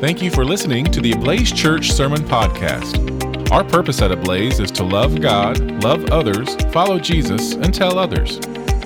Thank 0.00 0.22
you 0.22 0.30
for 0.30 0.44
listening 0.44 0.84
to 0.92 1.00
the 1.00 1.10
Ablaze 1.10 1.50
Church 1.50 1.90
Sermon 1.90 2.22
Podcast. 2.22 3.50
Our 3.50 3.64
purpose 3.64 4.00
at 4.00 4.12
Ablaze 4.12 4.60
is 4.60 4.70
to 4.70 4.84
love 4.84 5.20
God, 5.20 5.82
love 5.82 6.04
others, 6.12 6.54
follow 6.72 7.00
Jesus, 7.00 7.54
and 7.54 7.74
tell 7.74 7.98
others. 7.98 8.38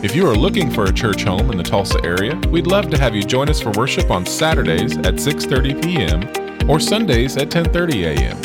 If 0.02 0.16
you 0.16 0.26
are 0.26 0.34
looking 0.34 0.70
for 0.70 0.84
a 0.84 0.92
church 0.92 1.24
home 1.24 1.50
in 1.50 1.58
the 1.58 1.64
Tulsa 1.64 2.02
area, 2.02 2.34
we'd 2.48 2.66
love 2.66 2.88
to 2.88 2.98
have 2.98 3.14
you 3.14 3.24
join 3.24 3.50
us 3.50 3.60
for 3.60 3.72
worship 3.72 4.10
on 4.10 4.24
Saturdays 4.24 4.96
at 4.96 5.16
6:30 5.16 5.82
p.m. 5.82 6.22
or 6.70 6.80
Sundays 6.80 7.36
at 7.36 7.50
10:30 7.50 8.16
a.m. 8.16 8.38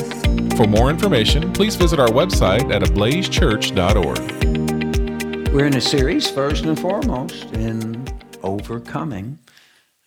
For 0.58 0.68
more 0.68 0.90
information, 0.90 1.54
please 1.54 1.78
visit 1.78 2.02
our 2.02 2.10
website 2.10 2.70
at 2.76 2.82
ablazechurch.org. 2.82 5.54
We're 5.54 5.68
in 5.68 5.78
a 5.78 5.82
series, 5.82 6.30
first 6.30 6.66
and 6.66 6.78
foremost, 6.78 7.46
in 7.54 8.06
overcoming. 8.44 9.40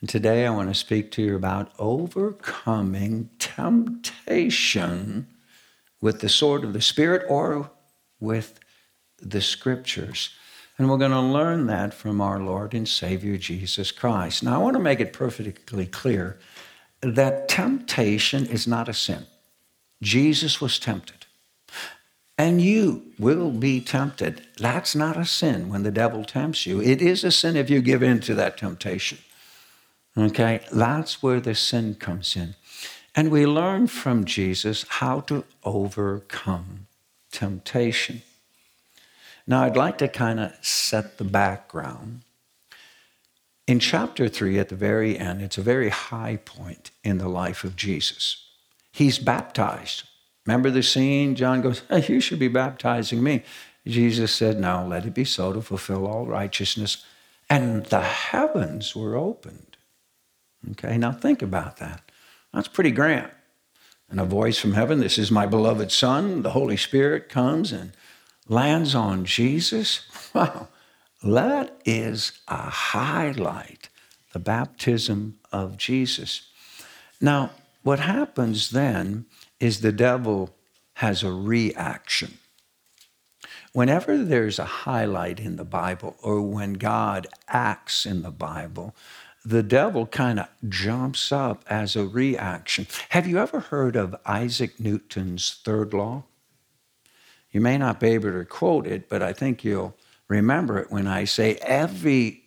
And 0.01 0.09
today 0.09 0.47
I 0.47 0.51
want 0.51 0.71
to 0.71 0.75
speak 0.75 1.11
to 1.13 1.23
you 1.23 1.37
about 1.37 1.73
overcoming 1.79 3.29
temptation 3.39 5.27
with 6.01 6.21
the 6.21 6.29
sword 6.29 6.65
of 6.65 6.73
the 6.73 6.81
Spirit 6.81 7.27
or 7.29 7.71
with 8.19 8.59
the 9.21 9.43
scriptures. 9.43 10.31
And 10.79 10.89
we're 10.89 10.97
going 10.97 11.11
to 11.11 11.21
learn 11.21 11.67
that 11.67 11.93
from 11.93 12.23
our 12.23 12.41
Lord 12.41 12.73
and 12.73 12.89
Savior 12.89 13.37
Jesus 13.37 13.93
Christ. 13.93 14.43
Now, 14.43 14.55
I 14.55 14.59
want 14.63 14.77
to 14.77 14.83
make 14.83 15.01
it 15.01 15.13
perfectly 15.13 15.85
clear 15.85 16.39
that 17.03 17.51
temptation 17.51 18.47
is 18.47 18.67
not 18.67 18.89
a 18.89 18.95
sin. 18.95 19.27
Jesus 20.03 20.63
was 20.63 20.79
tempted. 20.79 21.27
And 22.39 22.63
you 22.63 23.13
will 23.19 23.51
be 23.51 23.83
tempted. 23.83 24.47
That's 24.57 24.97
not 24.97 25.19
a 25.19 25.27
sin 25.27 25.69
when 25.69 25.83
the 25.83 25.91
devil 25.91 26.25
tempts 26.25 26.65
you. 26.65 26.81
It 26.81 27.03
is 27.03 27.23
a 27.23 27.31
sin 27.31 27.55
if 27.55 27.69
you 27.69 27.83
give 27.83 28.03
in 28.03 28.21
to 28.21 28.35
that 28.37 28.57
temptation. 28.57 29.19
Okay, 30.21 30.61
that's 30.71 31.23
where 31.23 31.41
the 31.41 31.55
sin 31.55 31.95
comes 31.95 32.37
in. 32.37 32.55
And 33.15 33.31
we 33.31 33.47
learn 33.47 33.87
from 33.87 34.27
Jesus 34.27 34.85
how 34.89 35.21
to 35.21 35.45
overcome 35.65 36.87
temptation. 37.33 38.21
Now, 39.47 39.65
I'd 39.65 39.77
like 39.77 39.97
to 39.99 40.09
kind 40.09 40.39
of 40.39 40.53
set 40.61 41.17
the 41.17 41.25
background. 41.25 42.21
In 43.67 43.79
chapter 43.79 44.29
3, 44.29 44.59
at 44.59 44.69
the 44.69 44.77
very 44.77 45.19
end, 45.19 45.41
it's 45.41 45.57
a 45.57 45.63
very 45.63 45.89
high 45.89 46.37
point 46.45 46.91
in 47.03 47.19
the 47.19 47.29
life 47.29 47.65
of 47.65 47.75
Jesus. 47.75 48.45
He's 48.93 49.19
baptized. 49.19 50.03
Remember 50.45 50.71
the 50.71 50.83
scene? 50.83 51.35
John 51.35 51.63
goes, 51.63 51.83
hey, 51.89 52.05
You 52.13 52.21
should 52.21 52.39
be 52.39 52.49
baptizing 52.49 53.23
me. 53.23 53.43
Jesus 53.87 54.33
said, 54.33 54.61
No, 54.61 54.87
let 54.87 55.07
it 55.07 55.15
be 55.15 55.25
so 55.25 55.53
to 55.55 55.63
fulfill 55.63 56.07
all 56.07 56.27
righteousness. 56.27 57.05
And 57.49 57.87
the 57.87 58.03
heavens 58.03 58.95
were 58.95 59.17
opened. 59.17 59.70
Okay, 60.73 60.99
now 60.99 61.13
think 61.13 61.43
about 61.43 61.79
that. 61.79 62.03
That's 62.53 62.69
pretty 62.69 62.91
grand. 62.91 63.31
And 64.11 64.21
a 64.21 64.25
voice 64.25 64.59
from 64.59 64.73
heaven, 64.73 64.99
This 65.01 65.19
is 65.19 65.31
my 65.31 65.47
beloved 65.47 65.93
Son. 65.93 66.43
The 66.43 66.51
Holy 66.51 66.77
Spirit 66.77 67.29
comes 67.29 67.73
and 67.73 67.93
lands 68.49 68.95
on 68.95 69.25
Jesus. 69.25 70.03
Wow, 70.33 70.69
that 71.25 71.77
is 71.85 72.31
a 72.47 72.71
highlight, 72.71 73.89
the 74.33 74.39
baptism 74.39 75.41
of 75.51 75.77
Jesus. 75.77 76.43
Now, 77.21 77.51
what 77.83 77.99
happens 77.99 78.71
then 78.71 79.27
is 79.59 79.81
the 79.81 79.91
devil 79.91 80.55
has 80.95 81.25
a 81.25 81.33
reaction. 81.33 82.39
Whenever 83.73 84.19
there's 84.19 84.59
a 84.59 84.65
highlight 84.65 85.41
in 85.41 85.57
the 85.57 85.65
Bible 85.65 86.17
or 86.23 86.43
when 86.43 86.75
God 86.75 87.27
acts 87.49 88.07
in 88.07 88.23
the 88.23 88.31
Bible, 88.31 88.95
the 89.45 89.63
devil 89.63 90.07
kind 90.07 90.41
of 90.41 90.49
jumps 90.69 91.33
up 91.33 91.65
as 91.69 91.97
a 91.97 92.07
reaction. 92.07 92.87
Have 93.11 93.27
you 93.27 93.39
ever 93.39 93.61
heard 93.61 93.97
of 93.97 94.17
Isaac 94.27 94.79
Newton's 94.79 95.61
third 95.65 95.95
law? 95.95 96.25
You 97.51 97.61
may 97.61 97.79
not 97.79 98.01
be 98.01 98.09
able 98.09 98.33
to 98.33 98.45
quote 98.45 98.87
it, 98.87 99.09
but 99.09 99.23
I 99.23 99.33
think 99.33 99.65
you'll 99.65 99.97
remember 100.29 100.79
it 100.79 100.91
when 100.91 101.07
I 101.07 101.25
say 101.25 101.57
every 101.57 102.45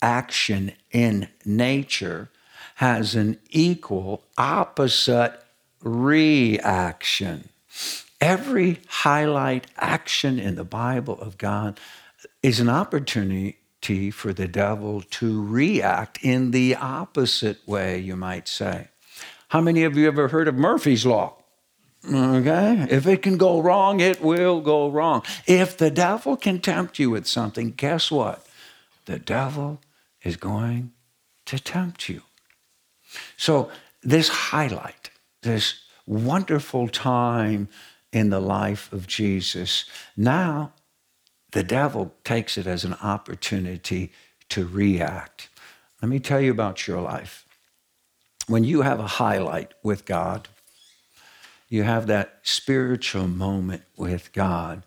action 0.00 0.72
in 0.90 1.28
nature 1.44 2.30
has 2.76 3.14
an 3.14 3.38
equal 3.50 4.22
opposite 4.38 5.42
reaction. 5.82 7.48
Every 8.20 8.80
highlight 8.88 9.66
action 9.76 10.38
in 10.38 10.54
the 10.54 10.64
Bible 10.64 11.20
of 11.20 11.38
God 11.38 11.78
is 12.42 12.60
an 12.60 12.68
opportunity 12.68 13.57
for 14.12 14.34
the 14.34 14.48
devil 14.48 15.00
to 15.00 15.42
react 15.42 16.18
in 16.22 16.50
the 16.50 16.76
opposite 16.76 17.66
way, 17.66 17.98
you 17.98 18.16
might 18.16 18.46
say. 18.46 18.88
How 19.48 19.62
many 19.62 19.84
of 19.84 19.96
you 19.96 20.06
ever 20.06 20.28
heard 20.28 20.46
of 20.46 20.56
Murphy's 20.56 21.06
Law? 21.06 21.36
Okay? 22.04 22.86
If 22.90 23.06
it 23.06 23.22
can 23.22 23.38
go 23.38 23.60
wrong, 23.60 24.00
it 24.00 24.20
will 24.20 24.60
go 24.60 24.90
wrong. 24.90 25.22
If 25.46 25.78
the 25.78 25.90
devil 25.90 26.36
can 26.36 26.60
tempt 26.60 26.98
you 26.98 27.08
with 27.10 27.26
something, 27.26 27.70
guess 27.70 28.10
what? 28.10 28.46
The 29.06 29.18
devil 29.18 29.80
is 30.22 30.36
going 30.36 30.92
to 31.46 31.58
tempt 31.58 32.10
you. 32.10 32.22
So, 33.38 33.70
this 34.02 34.28
highlight, 34.28 35.10
this 35.42 35.80
wonderful 36.06 36.88
time 36.88 37.68
in 38.12 38.28
the 38.28 38.40
life 38.40 38.92
of 38.92 39.06
Jesus, 39.06 39.86
now 40.14 40.72
the 41.52 41.62
devil 41.62 42.14
takes 42.24 42.58
it 42.58 42.66
as 42.66 42.84
an 42.84 42.94
opportunity 42.94 44.12
to 44.50 44.66
react. 44.66 45.48
Let 46.02 46.08
me 46.08 46.20
tell 46.20 46.40
you 46.40 46.50
about 46.50 46.86
your 46.86 47.00
life. 47.00 47.44
When 48.46 48.64
you 48.64 48.82
have 48.82 49.00
a 49.00 49.06
highlight 49.06 49.74
with 49.82 50.04
God, 50.04 50.48
you 51.68 51.82
have 51.82 52.06
that 52.06 52.40
spiritual 52.42 53.26
moment 53.26 53.82
with 53.96 54.32
God, 54.32 54.82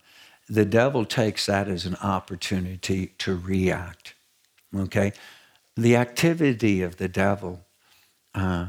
the 0.49 0.65
devil 0.65 1.05
takes 1.05 1.45
that 1.45 1.67
as 1.67 1.85
an 1.85 1.95
opportunity 1.97 3.13
to 3.19 3.37
react. 3.37 4.15
Okay? 4.75 5.13
The 5.77 5.95
activity 5.95 6.81
of 6.81 6.97
the 6.97 7.07
devil, 7.07 7.61
uh, 8.33 8.67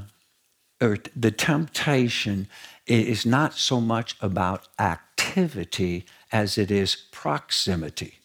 or 0.81 0.99
the 1.17 1.31
temptation, 1.31 2.49
is 2.87 3.25
not 3.25 3.55
so 3.55 3.81
much 3.81 4.17
about 4.21 4.69
activity 4.79 6.05
as 6.33 6.59
it 6.59 6.71
is 6.71 6.97
proximity. 7.13 8.19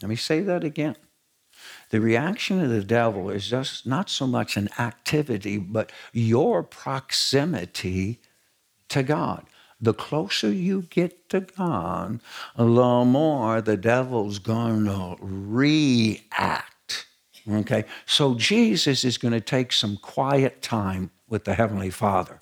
Let 0.00 0.08
me 0.08 0.16
say 0.16 0.40
that 0.40 0.64
again. 0.64 0.96
The 1.90 2.00
reaction 2.00 2.60
of 2.60 2.70
the 2.70 2.82
devil 2.82 3.30
is 3.30 3.48
just 3.48 3.86
not 3.86 4.08
so 4.08 4.26
much 4.26 4.56
an 4.56 4.68
activity, 4.78 5.58
but 5.58 5.92
your 6.12 6.62
proximity 6.62 8.20
to 8.88 9.02
God. 9.02 9.46
The 9.80 9.94
closer 9.94 10.50
you 10.50 10.82
get 10.82 11.28
to 11.30 11.40
God, 11.40 12.20
the 12.56 12.64
more 12.64 13.60
the 13.60 13.76
devil's 13.76 14.38
going 14.38 14.84
to 14.84 15.16
react. 15.20 17.06
Okay? 17.50 17.84
So 18.06 18.34
Jesus 18.34 19.04
is 19.04 19.18
going 19.18 19.32
to 19.32 19.40
take 19.40 19.72
some 19.72 19.96
quiet 19.96 20.62
time 20.62 21.10
with 21.28 21.44
the 21.44 21.54
Heavenly 21.54 21.90
Father. 21.90 22.40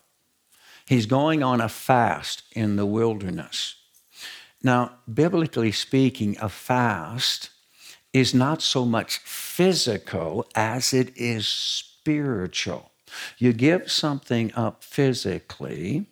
He's 0.86 1.06
going 1.06 1.42
on 1.42 1.60
a 1.60 1.68
fast 1.68 2.42
in 2.52 2.76
the 2.76 2.86
wilderness. 2.86 3.79
Now, 4.62 4.98
biblically 5.12 5.72
speaking, 5.72 6.36
a 6.40 6.48
fast 6.48 7.50
is 8.12 8.34
not 8.34 8.60
so 8.60 8.84
much 8.84 9.18
physical 9.18 10.46
as 10.54 10.92
it 10.92 11.16
is 11.16 11.46
spiritual. 11.46 12.90
You 13.38 13.52
give 13.52 13.90
something 13.90 14.52
up 14.54 14.84
physically, 14.84 16.06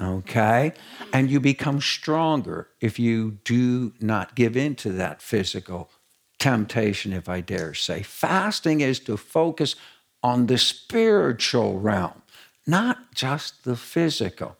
okay, 0.00 0.72
and 1.12 1.30
you 1.30 1.40
become 1.40 1.80
stronger 1.80 2.68
if 2.80 2.98
you 2.98 3.38
do 3.44 3.92
not 4.00 4.34
give 4.34 4.56
in 4.56 4.74
to 4.76 4.92
that 4.92 5.20
physical 5.20 5.90
temptation, 6.38 7.12
if 7.12 7.28
I 7.28 7.40
dare 7.40 7.74
say. 7.74 8.02
Fasting 8.02 8.80
is 8.80 9.00
to 9.00 9.16
focus 9.16 9.76
on 10.22 10.46
the 10.46 10.58
spiritual 10.58 11.78
realm, 11.78 12.22
not 12.66 13.14
just 13.14 13.64
the 13.64 13.76
physical. 13.76 14.56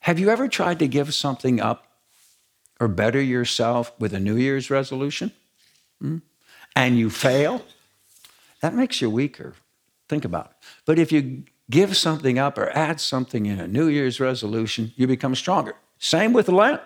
Have 0.00 0.18
you 0.18 0.30
ever 0.30 0.48
tried 0.48 0.78
to 0.80 0.88
give 0.88 1.14
something 1.14 1.60
up 1.60 1.85
or 2.80 2.88
better 2.88 3.20
yourself 3.20 3.92
with 3.98 4.12
a 4.12 4.20
New 4.20 4.36
Year's 4.36 4.70
resolution 4.70 5.32
hmm? 6.00 6.18
and 6.74 6.98
you 6.98 7.10
fail, 7.10 7.62
that 8.60 8.74
makes 8.74 9.00
you 9.00 9.10
weaker. 9.10 9.54
Think 10.08 10.24
about 10.24 10.46
it. 10.46 10.52
But 10.84 10.98
if 10.98 11.10
you 11.10 11.44
give 11.70 11.96
something 11.96 12.38
up 12.38 12.58
or 12.58 12.70
add 12.70 13.00
something 13.00 13.46
in 13.46 13.58
a 13.58 13.66
New 13.66 13.88
Year's 13.88 14.20
resolution, 14.20 14.92
you 14.96 15.06
become 15.06 15.34
stronger. 15.34 15.74
Same 15.98 16.32
with 16.32 16.48
Lent. 16.48 16.80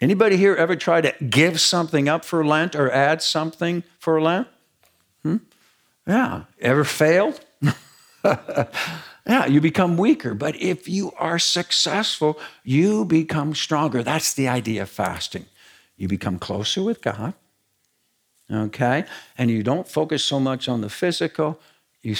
Anybody 0.00 0.36
here 0.36 0.56
ever 0.56 0.74
try 0.74 1.00
to 1.00 1.14
give 1.24 1.60
something 1.60 2.08
up 2.08 2.24
for 2.24 2.44
Lent 2.44 2.74
or 2.74 2.90
add 2.90 3.22
something 3.22 3.84
for 3.98 4.20
Lent? 4.20 4.48
Hmm? 5.22 5.36
Yeah. 6.06 6.44
Ever 6.60 6.84
failed? 6.84 7.40
Yeah, 9.26 9.46
you 9.46 9.60
become 9.60 9.96
weaker. 9.96 10.34
But 10.34 10.56
if 10.56 10.88
you 10.88 11.12
are 11.18 11.38
successful, 11.38 12.38
you 12.62 13.04
become 13.04 13.54
stronger. 13.54 14.02
That's 14.02 14.34
the 14.34 14.48
idea 14.48 14.82
of 14.82 14.90
fasting. 14.90 15.46
You 15.96 16.08
become 16.08 16.38
closer 16.38 16.82
with 16.82 17.00
God, 17.00 17.34
okay? 18.50 19.04
And 19.38 19.50
you 19.50 19.62
don't 19.62 19.88
focus 19.88 20.24
so 20.24 20.40
much 20.40 20.68
on 20.68 20.80
the 20.80 20.90
physical, 20.90 21.60
you 22.02 22.16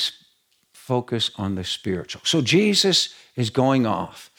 focus 0.72 1.30
on 1.36 1.56
the 1.56 1.64
spiritual. 1.64 2.22
So 2.24 2.40
Jesus 2.40 3.14
is 3.36 3.50
going 3.50 3.84
off. 3.86 4.30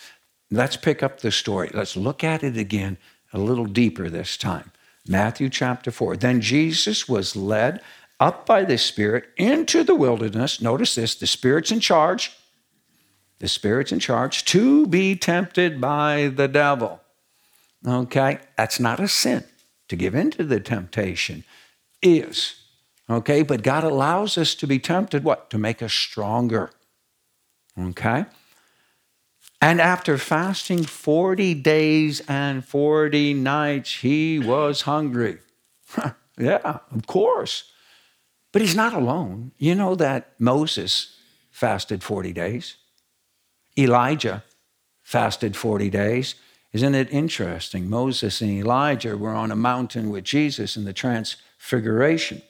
Let's 0.49 0.77
pick 0.77 1.03
up 1.03 1.19
the 1.19 1.31
story. 1.31 1.69
Let's 1.73 1.97
look 1.97 2.23
at 2.23 2.43
it 2.43 2.55
again 2.55 2.97
a 3.33 3.39
little 3.39 3.65
deeper 3.65 4.09
this 4.09 4.37
time. 4.37 4.71
Matthew 5.07 5.49
chapter 5.49 5.91
4. 5.91 6.17
Then 6.17 6.41
Jesus 6.41 7.09
was 7.09 7.35
led 7.35 7.81
up 8.19 8.45
by 8.45 8.63
the 8.63 8.77
Spirit 8.77 9.25
into 9.37 9.83
the 9.83 9.95
wilderness. 9.95 10.61
Notice 10.61 10.95
this 10.95 11.15
the 11.15 11.27
Spirit's 11.27 11.71
in 11.71 11.79
charge. 11.79 12.31
The 13.39 13.47
Spirit's 13.47 13.91
in 13.91 13.99
charge 13.99 14.45
to 14.45 14.87
be 14.87 15.15
tempted 15.15 15.81
by 15.81 16.31
the 16.33 16.47
devil. 16.47 17.01
Okay? 17.85 18.39
That's 18.57 18.79
not 18.79 18.99
a 18.99 19.07
sin. 19.07 19.43
To 19.89 19.95
give 19.95 20.15
in 20.15 20.31
to 20.31 20.43
the 20.43 20.59
temptation 20.59 21.43
is. 22.01 22.55
Okay? 23.09 23.43
But 23.43 23.61
God 23.61 23.83
allows 23.83 24.37
us 24.37 24.55
to 24.55 24.67
be 24.67 24.79
tempted, 24.79 25.23
what? 25.23 25.49
To 25.51 25.57
make 25.57 25.81
us 25.81 25.93
stronger. 25.93 26.71
Okay? 27.77 28.25
And 29.61 29.81
after 29.81 30.17
fasting 30.17 30.83
40 30.83 31.53
days 31.55 32.21
and 32.27 32.63
40 32.63 33.33
nights, 33.33 33.95
he 33.95 34.39
was 34.39 34.81
hungry. 34.81 35.39
yeah, 36.37 36.79
of 36.91 37.07
course. 37.07 37.71
But 38.51 38.61
he's 38.61 38.75
not 38.75 38.93
alone. 38.93 39.51
You 39.57 39.75
know 39.75 39.95
that 39.95 40.33
Moses 40.39 41.17
fasted 41.51 42.03
40 42.03 42.33
days, 42.33 42.75
Elijah 43.77 44.43
fasted 45.03 45.55
40 45.55 45.89
days. 45.89 46.35
Isn't 46.73 46.95
it 46.95 47.11
interesting? 47.11 47.89
Moses 47.89 48.41
and 48.41 48.51
Elijah 48.51 49.17
were 49.17 49.33
on 49.33 49.51
a 49.51 49.55
mountain 49.55 50.09
with 50.09 50.23
Jesus 50.23 50.75
in 50.75 50.83
the 50.83 50.93
transfiguration. 50.93 52.41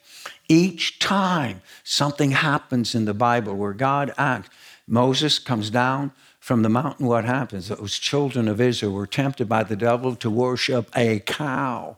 Each 0.47 0.99
time 0.99 1.61
something 1.83 2.31
happens 2.31 2.95
in 2.95 3.05
the 3.05 3.13
Bible 3.13 3.55
where 3.55 3.73
God 3.73 4.13
acts, 4.17 4.49
Moses 4.87 5.39
comes 5.39 5.69
down 5.69 6.11
from 6.39 6.61
the 6.61 6.69
mountain. 6.69 7.07
What 7.07 7.25
happens? 7.25 7.69
Those 7.69 7.97
children 7.97 8.47
of 8.47 8.61
Israel 8.61 8.93
were 8.93 9.07
tempted 9.07 9.49
by 9.49 9.63
the 9.63 9.75
devil 9.75 10.15
to 10.17 10.29
worship 10.29 10.89
a 10.95 11.19
cow. 11.19 11.97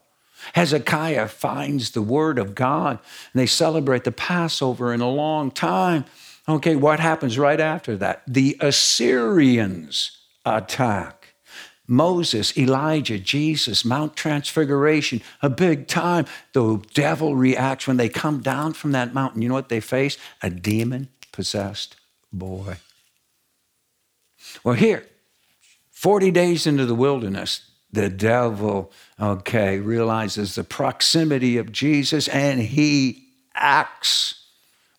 Hezekiah 0.53 1.27
finds 1.27 1.91
the 1.91 2.01
word 2.01 2.39
of 2.39 2.55
God 2.55 2.99
and 3.33 3.41
they 3.41 3.45
celebrate 3.45 4.03
the 4.03 4.11
Passover 4.11 4.93
in 4.93 5.01
a 5.01 5.09
long 5.09 5.51
time. 5.51 6.05
Okay, 6.49 6.75
what 6.75 6.99
happens 6.99 7.37
right 7.37 7.59
after 7.59 7.97
that? 7.97 8.23
The 8.27 8.57
Assyrians 8.61 10.17
attack. 10.45 11.33
Moses, 11.87 12.57
Elijah, 12.57 13.17
Jesus, 13.17 13.85
Mount 13.85 14.15
Transfiguration, 14.17 15.21
a 15.41 15.49
big 15.49 15.87
time. 15.87 16.25
The 16.51 16.83
devil 16.93 17.35
reacts 17.35 17.87
when 17.87 17.95
they 17.95 18.09
come 18.09 18.41
down 18.41 18.73
from 18.73 18.91
that 18.91 19.13
mountain. 19.13 19.41
You 19.41 19.47
know 19.47 19.55
what 19.55 19.69
they 19.69 19.79
face? 19.79 20.17
A 20.41 20.49
demon 20.49 21.07
possessed 21.31 21.95
boy. 22.31 22.77
Well, 24.63 24.75
here, 24.75 25.05
40 25.91 26.31
days 26.31 26.67
into 26.67 26.85
the 26.85 26.95
wilderness, 26.95 27.61
the 27.91 28.09
devil, 28.09 28.91
okay, 29.19 29.79
realizes 29.79 30.55
the 30.55 30.63
proximity 30.63 31.57
of 31.57 31.71
Jesus 31.71 32.27
and 32.27 32.59
he 32.59 33.29
acts. 33.55 34.46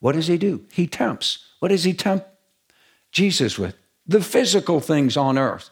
What 0.00 0.12
does 0.12 0.26
he 0.26 0.38
do? 0.38 0.64
He 0.72 0.86
tempts. 0.86 1.44
What 1.58 1.68
does 1.68 1.84
he 1.84 1.92
tempt 1.92 2.26
Jesus 3.10 3.58
with? 3.58 3.74
The 4.06 4.22
physical 4.22 4.80
things 4.80 5.16
on 5.16 5.36
earth. 5.36 5.70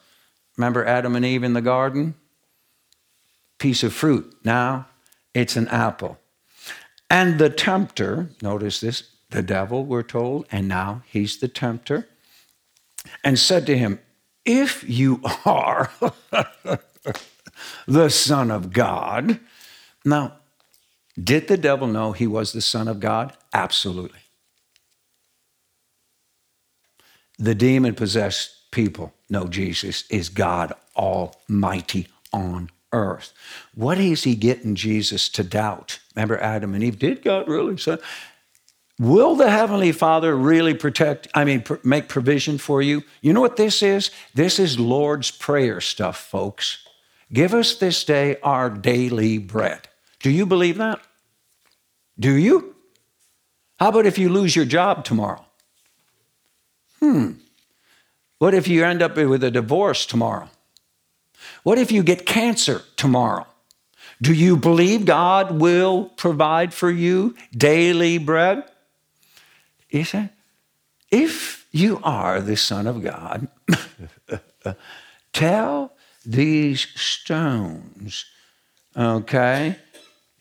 Remember 0.56 0.84
Adam 0.84 1.17
and 1.17 1.25
Eve 1.25 1.44
in 1.44 1.52
the 1.52 1.62
garden? 1.62 2.14
Piece 3.58 3.82
of 3.82 3.93
fruit. 3.93 4.34
Now 4.44 4.87
it's 5.34 5.56
an 5.56 5.69
apple. 5.69 6.19
And 7.08 7.38
the 7.38 7.50
tempter, 7.50 8.31
notice 8.43 8.81
this, 8.81 9.11
the 9.31 9.43
devil, 9.43 9.84
we're 9.84 10.02
told, 10.02 10.46
and 10.50 10.67
now 10.67 11.02
he's 11.06 11.38
the 11.38 11.49
tempter, 11.49 12.08
and 13.22 13.38
said 13.38 13.67
to 13.67 13.79
him, 13.79 14.00
If 14.44 14.88
you 14.88 15.20
are 15.44 15.90
the 17.87 18.08
Son 18.08 18.50
of 18.50 18.72
God. 18.72 19.40
Now, 20.05 20.34
did 21.23 21.49
the 21.49 21.57
devil 21.57 21.87
know 21.87 22.13
he 22.13 22.27
was 22.27 22.53
the 22.53 22.61
Son 22.61 22.89
of 22.89 23.01
God? 23.01 23.33
Absolutely. 23.53 24.21
The 27.39 27.55
demon 27.55 27.95
possessed 27.95 28.71
people 28.71 29.13
know 29.29 29.47
Jesus 29.47 30.05
is 30.11 30.29
God 30.29 30.73
Almighty 30.97 32.09
on 32.33 32.71
earth. 32.93 33.33
What 33.75 33.99
is 33.99 34.25
he 34.25 34.35
getting 34.35 34.75
Jesus 34.75 35.29
to 35.31 35.45
doubt? 35.45 36.01
Remember, 36.15 36.39
Adam 36.39 36.75
and 36.75 36.83
Eve, 36.83 36.99
did 36.99 37.23
God 37.23 37.49
really 37.49 37.77
say? 37.77 37.99
Will 38.99 39.37
the 39.37 39.51
Heavenly 39.51 39.93
Father 39.93 40.35
really 40.35 40.73
protect, 40.73 41.29
I 41.35 41.45
mean, 41.45 41.61
pr- 41.63 41.75
make 41.85 42.09
provision 42.09 42.57
for 42.57 42.81
you? 42.81 43.03
You 43.21 43.35
know 43.35 43.43
what 43.43 43.57
this 43.57 43.83
is? 43.83 44.11
This 44.35 44.59
is 44.59 44.79
Lord's 44.79 45.31
Prayer 45.31 45.83
stuff, 45.83 46.17
folks. 46.17 46.87
Give 47.31 47.53
us 47.53 47.75
this 47.77 48.05
day 48.05 48.37
our 48.43 48.71
daily 48.71 49.37
bread. 49.37 49.89
Do 50.26 50.32
you 50.32 50.44
believe 50.44 50.78
that? 50.78 50.99
Do 52.19 52.34
you? 52.34 52.75
How 53.78 53.90
about 53.90 54.06
if 54.06 54.19
you 54.19 54.28
lose 54.28 54.56
your 54.56 54.64
job 54.64 55.05
tomorrow? 55.05 55.44
Hmm. 56.99 57.34
What 58.38 58.52
if 58.52 58.67
you 58.67 58.84
end 58.84 59.02
up 59.02 59.17
with 59.17 59.44
a 59.44 59.52
divorce 59.52 60.05
tomorrow? 60.05 60.49
What 61.62 61.78
if 61.78 61.93
you 61.93 62.02
get 62.02 62.26
cancer 62.26 62.82
tomorrow? 62.96 63.46
Do 64.20 64.32
you 64.32 64.56
believe 64.56 65.05
God 65.05 65.61
will 65.61 66.06
provide 66.17 66.75
for 66.75 66.90
you 66.90 67.37
daily 67.56 68.19
bread? 68.19 68.64
He 69.87 70.02
said, 70.02 70.31
if 71.08 71.69
you 71.70 72.00
are 72.02 72.40
the 72.40 72.56
Son 72.56 72.88
of 72.88 73.00
God, 73.00 73.46
tell 75.32 75.93
these 76.25 76.81
stones, 76.96 78.25
okay, 78.96 79.76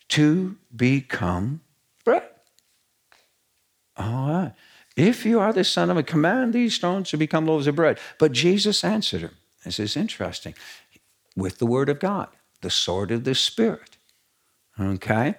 to 0.10 0.58
become 0.76 1.62
bread. 2.04 2.30
All 3.98 4.30
right. 4.30 4.54
If 4.96 5.26
you 5.26 5.40
are 5.40 5.52
the 5.52 5.64
Son 5.64 5.90
of 5.90 5.98
God, 5.98 6.08
command 6.08 6.54
these 6.54 6.74
stones 6.74 7.10
to 7.10 7.18
become 7.18 7.46
loaves 7.46 7.68
of 7.68 7.76
bread. 7.76 8.00
But 8.18 8.32
Jesus 8.32 8.84
answered 8.84 9.22
him. 9.22 9.36
This 9.64 9.80
is 9.80 9.98
interesting. 9.98 10.54
With 11.36 11.58
the 11.58 11.66
word 11.66 11.90
of 11.90 12.00
God, 12.00 12.30
the 12.62 12.70
sword 12.70 13.12
of 13.12 13.24
the 13.24 13.36
Spirit. 13.36 13.98
Okay? 14.80 15.36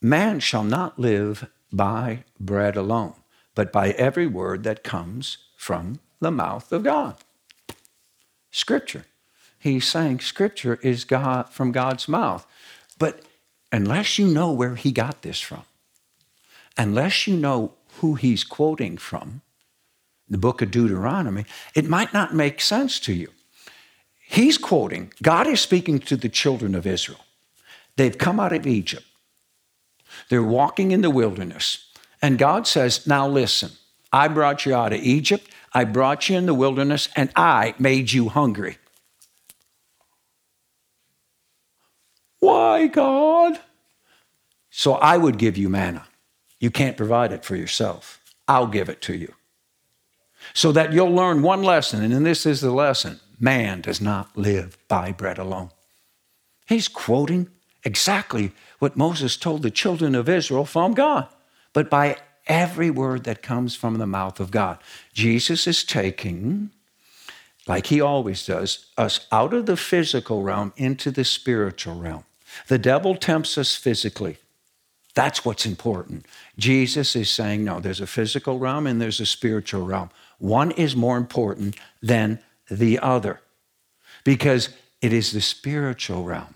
Man 0.00 0.40
shall 0.40 0.64
not 0.64 0.98
live 0.98 1.48
by 1.72 2.24
bread 2.40 2.76
alone, 2.76 3.14
but 3.54 3.72
by 3.72 3.90
every 3.90 4.26
word 4.26 4.62
that 4.64 4.82
comes 4.82 5.38
from 5.56 6.00
the 6.20 6.30
mouth 6.30 6.72
of 6.72 6.82
God. 6.82 7.16
Scripture. 8.50 9.04
He's 9.58 9.86
saying 9.86 10.20
Scripture 10.20 10.78
is 10.82 11.04
God 11.04 11.50
from 11.50 11.72
God's 11.72 12.08
mouth. 12.08 12.46
But 12.98 13.22
unless 13.76 14.18
you 14.18 14.26
know 14.26 14.50
where 14.52 14.74
he 14.74 14.90
got 14.90 15.20
this 15.20 15.38
from, 15.38 15.62
unless 16.78 17.26
you 17.26 17.36
know 17.36 17.74
who 17.98 18.14
he's 18.14 18.42
quoting 18.42 18.96
from, 18.96 19.42
the 20.30 20.38
book 20.38 20.62
of 20.62 20.70
Deuteronomy, 20.70 21.44
it 21.74 21.84
might 21.84 22.14
not 22.14 22.34
make 22.34 22.62
sense 22.62 22.98
to 22.98 23.12
you. 23.12 23.28
He's 24.18 24.56
quoting, 24.56 25.12
God 25.22 25.46
is 25.46 25.60
speaking 25.60 25.98
to 26.00 26.16
the 26.16 26.30
children 26.30 26.74
of 26.74 26.86
Israel. 26.86 27.20
They've 27.96 28.16
come 28.16 28.40
out 28.40 28.54
of 28.54 28.66
Egypt, 28.66 29.04
they're 30.30 30.42
walking 30.42 30.90
in 30.90 31.02
the 31.02 31.10
wilderness. 31.10 31.82
And 32.22 32.38
God 32.38 32.66
says, 32.66 33.06
Now 33.06 33.28
listen, 33.28 33.72
I 34.10 34.28
brought 34.28 34.64
you 34.64 34.74
out 34.74 34.94
of 34.94 35.00
Egypt, 35.00 35.50
I 35.74 35.84
brought 35.84 36.30
you 36.30 36.38
in 36.38 36.46
the 36.46 36.54
wilderness, 36.54 37.10
and 37.14 37.30
I 37.36 37.74
made 37.78 38.10
you 38.10 38.30
hungry. 38.30 38.78
Why, 42.46 42.86
God? 42.86 43.58
So 44.70 44.92
I 44.94 45.16
would 45.16 45.36
give 45.36 45.56
you 45.56 45.68
manna. 45.68 46.06
You 46.60 46.70
can't 46.70 46.96
provide 46.96 47.32
it 47.32 47.44
for 47.44 47.56
yourself. 47.56 48.20
I'll 48.46 48.68
give 48.68 48.88
it 48.88 49.02
to 49.02 49.16
you. 49.16 49.34
So 50.54 50.70
that 50.70 50.92
you'll 50.92 51.12
learn 51.12 51.42
one 51.42 51.64
lesson, 51.64 52.12
and 52.12 52.24
this 52.24 52.46
is 52.46 52.60
the 52.60 52.70
lesson 52.70 53.18
man 53.40 53.80
does 53.80 54.00
not 54.00 54.36
live 54.36 54.78
by 54.86 55.10
bread 55.10 55.38
alone. 55.38 55.70
He's 56.66 56.86
quoting 56.86 57.48
exactly 57.84 58.52
what 58.78 58.96
Moses 58.96 59.36
told 59.36 59.62
the 59.62 59.70
children 59.70 60.14
of 60.14 60.28
Israel 60.28 60.64
from 60.64 60.94
God, 60.94 61.26
but 61.72 61.90
by 61.90 62.16
every 62.46 62.90
word 62.90 63.24
that 63.24 63.42
comes 63.42 63.74
from 63.74 63.98
the 63.98 64.06
mouth 64.06 64.38
of 64.38 64.52
God. 64.52 64.78
Jesus 65.12 65.66
is 65.66 65.82
taking, 65.82 66.70
like 67.66 67.86
he 67.86 68.00
always 68.00 68.46
does, 68.46 68.86
us 68.96 69.26
out 69.32 69.52
of 69.52 69.66
the 69.66 69.76
physical 69.76 70.42
realm 70.42 70.72
into 70.76 71.10
the 71.10 71.24
spiritual 71.24 71.96
realm. 71.96 72.22
The 72.68 72.78
devil 72.78 73.14
tempts 73.14 73.58
us 73.58 73.74
physically. 73.74 74.38
That's 75.14 75.44
what's 75.44 75.64
important. 75.64 76.26
Jesus 76.58 77.16
is 77.16 77.30
saying, 77.30 77.64
no, 77.64 77.80
there's 77.80 78.02
a 78.02 78.06
physical 78.06 78.58
realm 78.58 78.86
and 78.86 79.00
there's 79.00 79.20
a 79.20 79.26
spiritual 79.26 79.86
realm. 79.86 80.10
One 80.38 80.70
is 80.72 80.94
more 80.94 81.16
important 81.16 81.76
than 82.02 82.38
the 82.70 82.98
other 82.98 83.40
because 84.24 84.68
it 85.00 85.12
is 85.12 85.32
the 85.32 85.40
spiritual 85.40 86.24
realm 86.24 86.54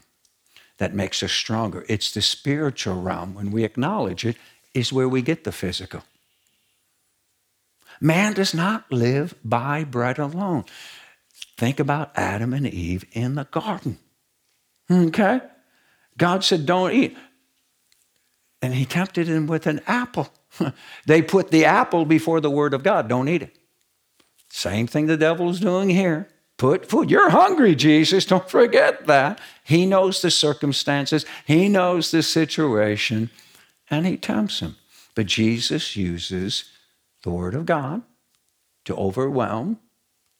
that 0.76 0.94
makes 0.94 1.22
us 1.22 1.32
stronger. 1.32 1.86
It's 1.88 2.10
the 2.10 2.22
spiritual 2.22 3.00
realm, 3.00 3.34
when 3.34 3.50
we 3.50 3.64
acknowledge 3.64 4.26
it, 4.26 4.36
is 4.74 4.92
where 4.92 5.08
we 5.08 5.22
get 5.22 5.44
the 5.44 5.52
physical. 5.52 6.02
Man 8.00 8.32
does 8.32 8.54
not 8.54 8.90
live 8.90 9.34
by 9.44 9.84
bread 9.84 10.18
alone. 10.18 10.64
Think 11.56 11.80
about 11.80 12.12
Adam 12.16 12.52
and 12.54 12.66
Eve 12.66 13.04
in 13.12 13.34
the 13.34 13.44
garden. 13.44 13.98
Okay? 14.90 15.40
God 16.20 16.44
said, 16.44 16.66
Don't 16.66 16.92
eat. 16.92 17.16
And 18.60 18.74
he 18.74 18.84
tempted 18.84 19.26
him 19.26 19.46
with 19.46 19.66
an 19.66 19.80
apple. 19.86 20.28
they 21.06 21.22
put 21.22 21.50
the 21.50 21.64
apple 21.64 22.04
before 22.04 22.42
the 22.42 22.50
word 22.50 22.74
of 22.74 22.82
God. 22.82 23.08
Don't 23.08 23.26
eat 23.26 23.40
it. 23.40 23.56
Same 24.50 24.86
thing 24.86 25.06
the 25.06 25.16
devil's 25.16 25.60
doing 25.60 25.88
here. 25.88 26.28
Put 26.58 26.84
food. 26.84 27.10
You're 27.10 27.30
hungry, 27.30 27.74
Jesus. 27.74 28.26
Don't 28.26 28.50
forget 28.50 29.06
that. 29.06 29.40
He 29.64 29.86
knows 29.86 30.20
the 30.20 30.30
circumstances, 30.30 31.24
he 31.46 31.70
knows 31.70 32.10
the 32.10 32.22
situation, 32.22 33.30
and 33.88 34.06
he 34.06 34.18
tempts 34.18 34.60
him. 34.60 34.76
But 35.14 35.24
Jesus 35.24 35.96
uses 35.96 36.64
the 37.22 37.30
word 37.30 37.54
of 37.54 37.64
God 37.64 38.02
to 38.84 38.94
overwhelm, 38.94 39.78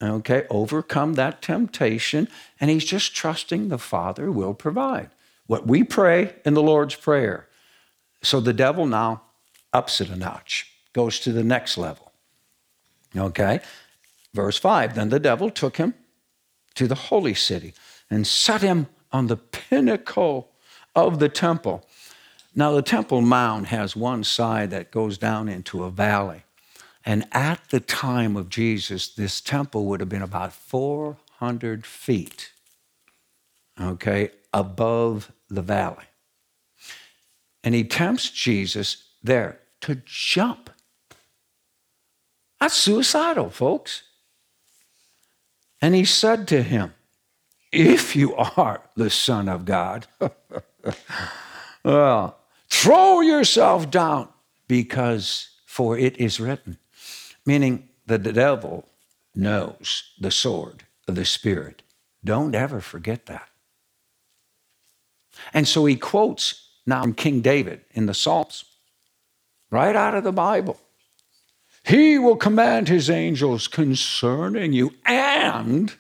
okay, 0.03 0.47
overcome 0.51 1.15
that 1.15 1.41
temptation, 1.41 2.29
and 2.61 2.69
he's 2.69 2.85
just 2.85 3.15
trusting 3.15 3.69
the 3.69 3.79
Father 3.79 4.31
will 4.31 4.53
provide. 4.53 5.09
What 5.51 5.67
we 5.67 5.83
pray 5.83 6.37
in 6.45 6.55
the 6.55 6.63
Lord's 6.63 6.95
Prayer. 6.95 7.49
So 8.23 8.39
the 8.39 8.53
devil 8.53 8.87
now 8.87 9.23
ups 9.73 10.01
it 10.01 10.09
a 10.09 10.15
notch, 10.15 10.71
goes 10.93 11.19
to 11.19 11.33
the 11.33 11.43
next 11.43 11.77
level. 11.77 12.13
Okay? 13.17 13.59
Verse 14.33 14.57
5 14.57 14.95
Then 14.95 15.09
the 15.09 15.19
devil 15.19 15.51
took 15.51 15.79
him 15.79 15.95
to 16.77 16.87
the 16.87 16.95
holy 16.95 17.35
city 17.35 17.75
and 18.09 18.29
set 18.29 18.63
him 18.63 18.87
on 19.11 19.27
the 19.27 19.37
pinnacle 19.37 20.53
of 20.95 21.19
the 21.19 21.29
temple. 21.29 21.85
Now, 22.55 22.71
the 22.71 22.83
Temple 22.83 23.21
Mount 23.21 23.67
has 23.67 23.97
one 23.97 24.23
side 24.23 24.71
that 24.71 24.93
goes 24.93 25.19
down 25.19 25.49
into 25.49 25.83
a 25.83 25.91
valley. 25.91 26.45
And 27.05 27.27
at 27.33 27.71
the 27.71 27.81
time 27.81 28.37
of 28.37 28.51
Jesus, 28.51 29.09
this 29.09 29.41
temple 29.41 29.87
would 29.87 29.99
have 29.99 30.09
been 30.09 30.23
about 30.23 30.53
400 30.53 31.85
feet, 31.85 32.53
okay, 33.81 34.31
above 34.53 35.33
the 35.51 35.63
valley. 35.63 36.05
And 37.63 37.75
he 37.75 37.85
tempts 37.85 38.31
Jesus 38.31 39.09
there 39.23 39.61
to 39.83 40.01
jump. 40.05 40.71
That's 42.59 42.75
suicidal, 42.75 43.51
folks. 43.51 44.03
And 45.83 45.95
he 45.95 46.05
said 46.05 46.47
to 46.49 46.63
him, 46.63 46.95
If 47.73 48.15
you 48.15 48.35
are 48.35 48.83
the 48.97 49.11
Son 49.11 49.49
of 49.49 49.65
God, 49.65 50.07
well, 51.85 52.39
throw 52.69 53.21
yourself 53.21 53.91
down, 53.91 54.29
because 54.69 55.49
for 55.67 55.99
it 55.99 56.19
is 56.19 56.39
written. 56.39 56.79
Meaning 57.47 57.89
that 58.07 58.25
the 58.25 58.33
devil 58.33 58.87
knows 59.35 60.13
the 60.21 60.31
sword 60.31 60.85
of 61.09 61.15
the 61.15 61.25
Spirit. 61.25 61.83
Don't 62.25 62.55
ever 62.55 62.81
forget 62.81 63.27
that. 63.27 63.50
And 65.53 65.67
so 65.67 65.87
he 65.87 65.97
quotes 65.97 66.69
now 66.87 67.03
from 67.03 67.15
King 67.15 67.41
David 67.41 67.83
in 67.93 68.07
the 68.07 68.15
Psalms, 68.15 68.65
right 69.71 69.97
out 69.97 70.15
of 70.15 70.25
the 70.25 70.33
Bible. 70.33 70.81
He 71.85 72.19
will 72.19 72.37
command 72.37 72.89
his 72.89 73.09
angels 73.09 73.67
concerning 73.67 74.73
you, 74.73 74.93
and 75.07 75.95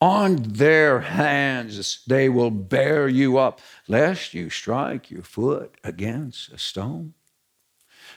on 0.00 0.36
their 0.36 1.00
hands 1.00 2.00
they 2.06 2.28
will 2.28 2.50
bear 2.50 3.08
you 3.08 3.36
up, 3.38 3.60
lest 3.88 4.32
you 4.32 4.48
strike 4.48 5.10
your 5.10 5.22
foot 5.22 5.74
against 5.84 6.50
a 6.50 6.58
stone. 6.58 7.14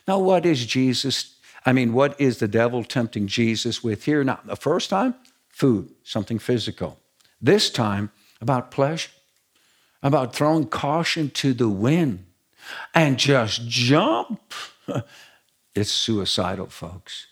Now, 0.07 0.19
what 0.19 0.45
is 0.45 0.65
Jesus? 0.65 1.36
I 1.65 1.74
mean, 1.74 1.93
what 1.93 2.19
is 2.19 2.38
the 2.38 2.48
devil 2.48 2.83
tempting 2.83 3.27
Jesus 3.27 3.83
with 3.83 4.05
here? 4.05 4.24
Now, 4.24 4.39
the 4.45 4.55
first 4.55 4.89
time, 4.89 5.15
food, 5.50 5.91
something 6.03 6.39
physical. 6.39 7.00
This 7.41 7.69
time, 7.69 8.12
about 8.39 8.71
pleasure, 8.71 9.12
about 10.03 10.36
throwing 10.36 10.67
caution 10.67 11.29
to 11.29 11.53
the 11.53 11.70
wind 11.70 12.25
and 12.93 13.17
just 13.17 13.67
jump. 13.67 14.53
it's 15.75 15.91
suicidal, 15.91 16.67
folks. 16.67 17.27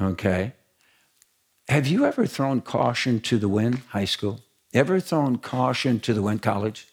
Okay? 0.00 0.54
Have 1.68 1.86
you 1.86 2.04
ever 2.04 2.26
thrown 2.26 2.62
caution 2.62 3.20
to 3.20 3.38
the 3.38 3.48
wind, 3.48 3.82
high 3.90 4.04
school? 4.04 4.40
Ever 4.72 5.00
thrown 5.00 5.38
caution 5.38 6.00
to 6.00 6.14
the 6.14 6.22
wind, 6.22 6.42
college? 6.42 6.88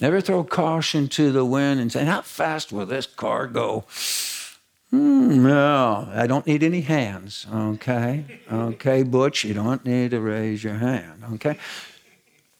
Never 0.00 0.20
throw 0.20 0.42
caution 0.42 1.06
to 1.10 1.30
the 1.30 1.44
wind 1.44 1.78
and 1.78 1.92
say, 1.92 2.04
How 2.04 2.22
fast 2.22 2.72
will 2.72 2.86
this 2.86 3.06
car 3.06 3.46
go? 3.46 3.84
Hmm, 4.90 5.44
no, 5.44 6.08
I 6.12 6.26
don't 6.26 6.46
need 6.46 6.62
any 6.62 6.80
hands, 6.82 7.46
okay? 7.52 8.40
Okay, 8.50 9.04
Butch, 9.04 9.44
you 9.44 9.54
don't 9.54 9.84
need 9.86 10.10
to 10.10 10.20
raise 10.20 10.62
your 10.62 10.74
hand, 10.74 11.22
okay? 11.34 11.56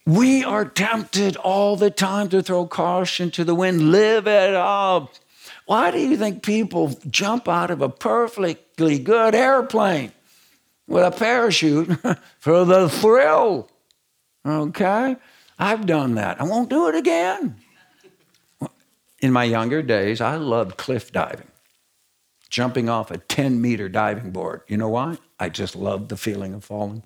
We 0.05 0.43
are 0.43 0.65
tempted 0.65 1.37
all 1.37 1.77
the 1.77 1.89
time 1.89 2.27
to 2.29 2.43
throw 2.43 2.65
caution 2.65 3.31
to 3.31 3.45
the 3.45 3.55
wind, 3.55 3.91
live 3.91 4.27
it 4.27 4.53
up. 4.53 5.13
Why 5.65 5.91
do 5.91 5.99
you 5.99 6.17
think 6.17 6.43
people 6.43 6.99
jump 7.09 7.47
out 7.47 7.71
of 7.71 7.81
a 7.81 7.87
perfectly 7.87 8.99
good 8.99 9.33
airplane 9.33 10.11
with 10.87 11.05
a 11.05 11.11
parachute 11.11 11.97
for 12.39 12.65
the 12.65 12.89
thrill? 12.89 13.69
Okay? 14.45 15.15
I've 15.57 15.85
done 15.85 16.15
that. 16.15 16.41
I 16.41 16.43
won't 16.43 16.69
do 16.69 16.89
it 16.89 16.95
again. 16.95 17.55
In 19.21 19.31
my 19.31 19.45
younger 19.45 19.81
days, 19.81 20.19
I 20.19 20.35
loved 20.35 20.75
cliff 20.75 21.13
diving, 21.13 21.47
jumping 22.49 22.89
off 22.89 23.09
a 23.09 23.19
10 23.19 23.61
meter 23.61 23.87
diving 23.87 24.31
board. 24.31 24.63
You 24.67 24.75
know 24.75 24.89
why? 24.89 25.17
I 25.39 25.47
just 25.47 25.77
loved 25.77 26.09
the 26.09 26.17
feeling 26.17 26.53
of 26.53 26.65
falling. 26.65 27.03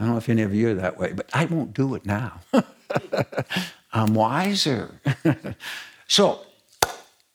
I 0.00 0.04
don't 0.04 0.12
know 0.12 0.18
if 0.18 0.30
any 0.30 0.40
of 0.40 0.54
you 0.54 0.70
are 0.70 0.74
that 0.76 0.98
way, 0.98 1.12
but 1.12 1.28
I 1.34 1.44
won't 1.44 1.74
do 1.74 1.94
it 1.94 2.06
now. 2.06 2.40
I'm 3.92 4.14
wiser. 4.14 4.98
so, 6.08 6.40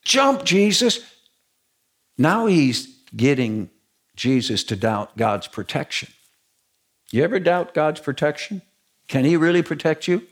jump, 0.03 0.43
Jesus. 0.43 0.99
Now 2.17 2.47
he's 2.47 2.87
getting 3.15 3.69
Jesus 4.15 4.63
to 4.63 4.75
doubt 4.75 5.15
God's 5.15 5.47
protection. 5.47 6.09
You 7.11 7.23
ever 7.23 7.39
doubt 7.39 7.75
God's 7.75 8.01
protection? 8.01 8.63
Can 9.07 9.25
he 9.25 9.37
really 9.37 9.61
protect 9.61 10.07
you? 10.07 10.23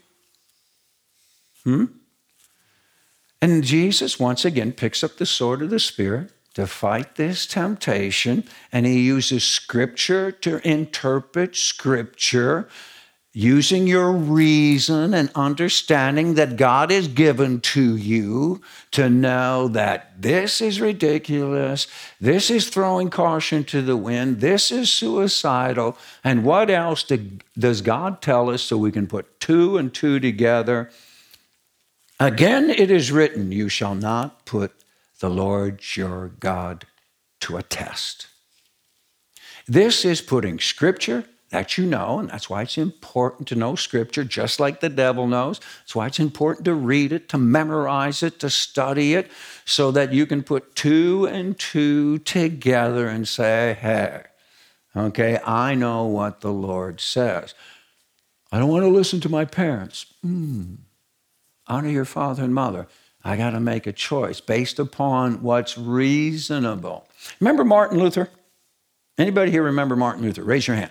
Hmm? 1.62 1.84
And 3.40 3.62
Jesus 3.62 4.18
once 4.18 4.44
again 4.44 4.72
picks 4.72 5.04
up 5.04 5.18
the 5.18 5.26
sword 5.26 5.62
of 5.62 5.70
the 5.70 5.78
Spirit 5.78 6.32
to 6.54 6.66
fight 6.66 7.16
this 7.16 7.46
temptation, 7.46 8.44
and 8.72 8.86
he 8.86 9.00
uses 9.00 9.44
scripture 9.44 10.32
to 10.32 10.66
interpret 10.66 11.56
scripture 11.56 12.68
using 13.36 13.88
your 13.88 14.12
reason 14.12 15.12
and 15.12 15.28
understanding 15.34 16.34
that 16.34 16.56
God 16.56 16.92
has 16.92 17.08
given 17.08 17.60
to 17.62 17.96
you 17.96 18.62
to 18.92 19.10
know 19.10 19.66
that 19.68 20.22
this 20.22 20.60
is 20.60 20.80
ridiculous, 20.80 21.88
this 22.20 22.48
is 22.48 22.68
throwing 22.68 23.10
caution 23.10 23.64
to 23.64 23.82
the 23.82 23.96
wind, 23.96 24.40
this 24.40 24.70
is 24.70 24.90
suicidal, 24.90 25.98
and 26.22 26.44
what 26.44 26.70
else 26.70 27.04
does 27.58 27.80
God 27.80 28.22
tell 28.22 28.50
us 28.50 28.62
so 28.62 28.78
we 28.78 28.92
can 28.92 29.08
put 29.08 29.40
two 29.40 29.78
and 29.78 29.92
two 29.92 30.20
together? 30.20 30.90
Again, 32.20 32.70
it 32.70 32.92
is 32.92 33.10
written, 33.10 33.50
You 33.50 33.68
shall 33.68 33.96
not 33.96 34.46
put 34.46 34.83
the 35.20 35.30
Lord 35.30 35.80
your 35.96 36.28
God 36.40 36.86
to 37.40 37.56
a 37.56 37.62
test. 37.62 38.26
This 39.66 40.04
is 40.04 40.20
putting 40.20 40.58
scripture 40.58 41.24
that 41.54 41.78
you 41.78 41.86
know, 41.86 42.18
and 42.18 42.30
that's 42.30 42.50
why 42.50 42.62
it's 42.62 42.76
important 42.76 43.46
to 43.46 43.54
know 43.54 43.76
scripture, 43.76 44.24
just 44.24 44.58
like 44.58 44.80
the 44.80 44.88
devil 44.88 45.28
knows. 45.28 45.60
That's 45.80 45.94
why 45.94 46.08
it's 46.08 46.18
important 46.18 46.64
to 46.64 46.74
read 46.74 47.12
it, 47.12 47.28
to 47.28 47.38
memorize 47.38 48.24
it, 48.24 48.40
to 48.40 48.50
study 48.50 49.14
it, 49.14 49.30
so 49.64 49.92
that 49.92 50.12
you 50.12 50.26
can 50.26 50.42
put 50.42 50.74
two 50.74 51.28
and 51.30 51.56
two 51.56 52.18
together 52.18 53.06
and 53.06 53.28
say, 53.28 53.78
hey, 53.80 54.24
okay, 54.96 55.38
I 55.46 55.76
know 55.76 56.06
what 56.06 56.40
the 56.40 56.52
Lord 56.52 57.00
says. 57.00 57.54
I 58.50 58.58
don't 58.58 58.68
want 58.68 58.82
to 58.82 58.88
listen 58.88 59.20
to 59.20 59.28
my 59.28 59.44
parents. 59.44 60.06
Mm. 60.26 60.78
Honor 61.68 61.88
your 61.88 62.04
father 62.04 62.42
and 62.42 62.54
mother. 62.54 62.88
I 63.24 63.36
got 63.36 63.50
to 63.50 63.60
make 63.60 63.86
a 63.86 63.92
choice 63.92 64.40
based 64.40 64.78
upon 64.78 65.42
what's 65.42 65.78
reasonable. 65.78 67.08
Remember 67.40 67.64
Martin 67.64 67.98
Luther? 67.98 68.28
Anybody 69.16 69.50
here 69.50 69.62
remember 69.62 69.96
Martin 69.96 70.22
Luther? 70.22 70.42
Raise 70.42 70.66
your 70.66 70.76
hand. 70.76 70.90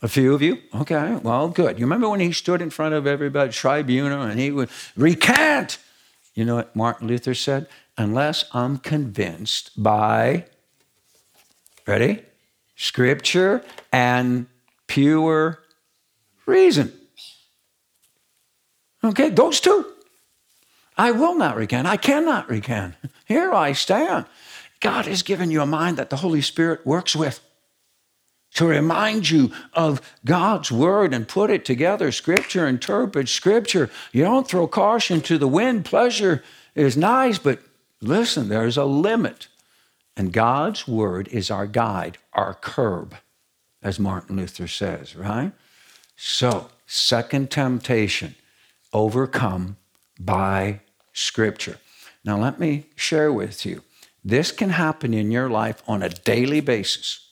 A 0.00 0.06
few 0.06 0.32
of 0.32 0.42
you? 0.42 0.58
Okay, 0.72 1.16
well, 1.22 1.48
good. 1.48 1.78
You 1.78 1.84
remember 1.84 2.08
when 2.08 2.20
he 2.20 2.30
stood 2.30 2.62
in 2.62 2.70
front 2.70 2.94
of 2.94 3.04
everybody, 3.04 3.50
tribunal, 3.50 4.22
and 4.22 4.38
he 4.38 4.52
would 4.52 4.70
recant? 4.96 5.78
You 6.34 6.44
know 6.44 6.54
what 6.54 6.76
Martin 6.76 7.08
Luther 7.08 7.34
said? 7.34 7.66
Unless 7.96 8.44
I'm 8.52 8.78
convinced 8.78 9.82
by, 9.82 10.44
ready? 11.84 12.22
Scripture 12.76 13.64
and 13.90 14.46
pure 14.86 15.64
reason. 16.46 16.92
Okay, 19.02 19.30
those 19.30 19.58
two. 19.58 19.84
I 20.98 21.12
will 21.12 21.36
not 21.36 21.56
recant. 21.56 21.86
I 21.86 21.96
cannot 21.96 22.50
recant. 22.50 22.94
Here 23.24 23.52
I 23.52 23.72
stand. 23.72 24.26
God 24.80 25.06
has 25.06 25.22
given 25.22 25.50
you 25.50 25.62
a 25.62 25.66
mind 25.66 25.96
that 25.96 26.10
the 26.10 26.16
Holy 26.16 26.42
Spirit 26.42 26.84
works 26.84 27.16
with 27.16 27.40
to 28.54 28.66
remind 28.66 29.30
you 29.30 29.52
of 29.72 30.00
God's 30.24 30.72
word 30.72 31.14
and 31.14 31.28
put 31.28 31.50
it 31.50 31.64
together. 31.64 32.10
Scripture 32.10 32.66
interprets 32.66 33.30
scripture. 33.30 33.90
You 34.12 34.24
don't 34.24 34.48
throw 34.48 34.66
caution 34.66 35.20
to 35.22 35.38
the 35.38 35.48
wind. 35.48 35.84
Pleasure 35.84 36.42
is 36.74 36.96
nice, 36.96 37.38
but 37.38 37.60
listen, 38.00 38.48
there's 38.48 38.76
a 38.76 38.84
limit. 38.84 39.48
And 40.16 40.32
God's 40.32 40.88
word 40.88 41.28
is 41.28 41.50
our 41.50 41.66
guide, 41.66 42.18
our 42.32 42.54
curb, 42.54 43.14
as 43.82 44.00
Martin 44.00 44.36
Luther 44.36 44.66
says, 44.66 45.14
right? 45.14 45.52
So, 46.16 46.70
second 46.86 47.52
temptation, 47.52 48.34
overcome 48.92 49.76
by 50.18 50.80
scripture. 51.12 51.78
Now, 52.24 52.38
let 52.38 52.58
me 52.58 52.86
share 52.96 53.32
with 53.32 53.64
you 53.64 53.82
this 54.24 54.52
can 54.52 54.70
happen 54.70 55.14
in 55.14 55.30
your 55.30 55.48
life 55.48 55.82
on 55.86 56.02
a 56.02 56.08
daily 56.08 56.60
basis 56.60 57.28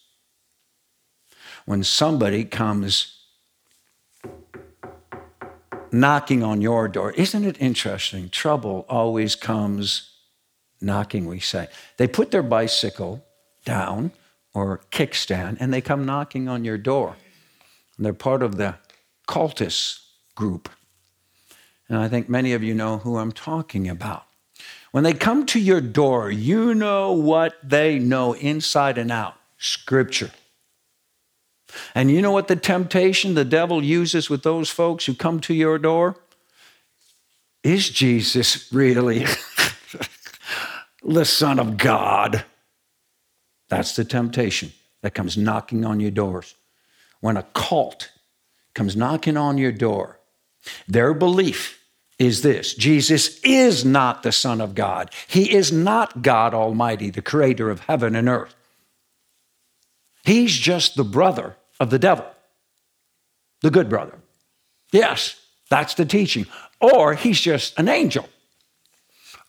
when 1.65 1.83
somebody 1.83 2.45
comes 2.45 3.17
knocking 5.93 6.43
on 6.43 6.61
your 6.61 6.89
door. 6.89 7.13
Isn't 7.13 7.45
it 7.45 7.61
interesting? 7.61 8.31
Trouble 8.31 8.87
always 8.89 9.35
comes 9.35 10.11
knocking, 10.81 11.27
we 11.27 11.41
say. 11.41 11.69
They 11.97 12.07
put 12.07 12.31
their 12.31 12.43
bicycle 12.43 13.25
down 13.65 14.13
or 14.55 14.81
kickstand 14.91 15.59
and 15.61 15.73
they 15.73 15.81
come 15.81 16.07
knocking 16.07 16.49
on 16.49 16.65
your 16.65 16.79
door. 16.79 17.17
And 17.97 18.07
they're 18.07 18.13
part 18.13 18.43
of 18.43 18.57
the 18.57 18.77
cultist 19.29 20.01
group. 20.35 20.69
And 21.89 21.99
I 21.99 22.09
think 22.09 22.29
many 22.29 22.53
of 22.53 22.63
you 22.63 22.75
know 22.75 22.99
who 22.99 23.19
I'm 23.19 23.33
talking 23.33 23.89
about. 23.89 24.25
When 24.93 25.05
they 25.05 25.13
come 25.13 25.47
to 25.47 25.61
your 25.61 25.81
door, 25.81 26.31
you 26.31 26.75
know 26.75 27.13
what 27.13 27.55
they 27.63 27.99
know 27.99 28.33
inside 28.33 28.99
and 28.99 29.13
out 29.13 29.35
Scripture. 29.59 30.31
And 31.95 32.11
you 32.11 32.23
know 32.23 32.31
what 32.31 32.49
the 32.49 32.57
temptation 32.57 33.35
the 33.35 33.45
devil 33.45 33.83
uses 33.83 34.31
with 34.31 34.43
those 34.43 34.71
folks 34.71 35.07
who 35.07 35.15
come 35.15 35.41
to 35.41 35.55
your 35.55 35.79
door? 35.79 36.17
Is 37.63 37.91
Jesus 37.91 38.73
really 38.73 39.27
the 41.03 41.25
Son 41.25 41.59
of 41.59 41.77
God? 41.77 42.45
That's 43.69 43.97
the 43.97 44.05
temptation 44.05 44.73
that 45.03 45.15
comes 45.15 45.37
knocking 45.37 45.85
on 45.85 46.01
your 46.01 46.13
doors. 46.13 46.55
When 47.21 47.37
a 47.37 47.43
cult 47.43 48.13
comes 48.75 48.97
knocking 48.97 49.37
on 49.37 49.59
your 49.59 49.73
door, 49.73 50.16
their 50.87 51.15
belief 51.15 51.83
is 52.19 52.43
this 52.43 52.75
Jesus 52.75 53.39
is 53.41 53.85
not 53.85 54.23
the 54.23 54.33
Son 54.33 54.61
of 54.61 54.75
God. 54.75 55.11
He 55.27 55.53
is 55.55 55.73
not 55.73 56.23
God 56.23 56.55
Almighty, 56.55 57.11
the 57.11 57.23
creator 57.23 57.71
of 57.71 57.81
heaven 57.81 58.17
and 58.17 58.29
earth. 58.29 58.55
He's 60.25 60.55
just 60.57 60.97
the 60.97 61.05
brother 61.05 61.57
of 61.79 61.91
the 61.91 61.99
devil, 61.99 62.27
the 63.63 63.71
good 63.71 63.89
brother. 63.89 64.19
Yes, 64.93 65.41
that's 65.71 65.95
the 65.95 66.05
teaching. 66.07 66.47
Or 66.81 67.15
he's 67.15 67.41
just 67.41 67.79
an 67.79 67.89
angel. 67.89 68.29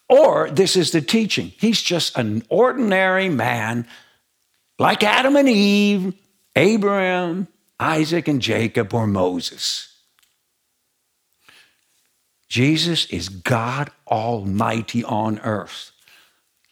Or 0.09 0.50
this 0.50 0.75
is 0.75 0.91
the 0.91 1.01
teaching. 1.01 1.51
He's 1.57 1.81
just 1.81 2.17
an 2.17 2.43
ordinary 2.50 3.29
man 3.29 3.88
like 4.79 5.03
Adam 5.03 5.36
and 5.36 5.50
Eve, 5.50 6.13
Abraham, 6.55 7.47
Isaac 7.79 8.27
and 8.27 8.41
Jacob, 8.41 8.93
or 8.93 9.07
Moses. 9.07 9.97
Jesus 12.48 13.06
is 13.06 13.30
God 13.30 13.92
Almighty 14.08 15.04
on 15.04 15.39
earth. 15.39 15.92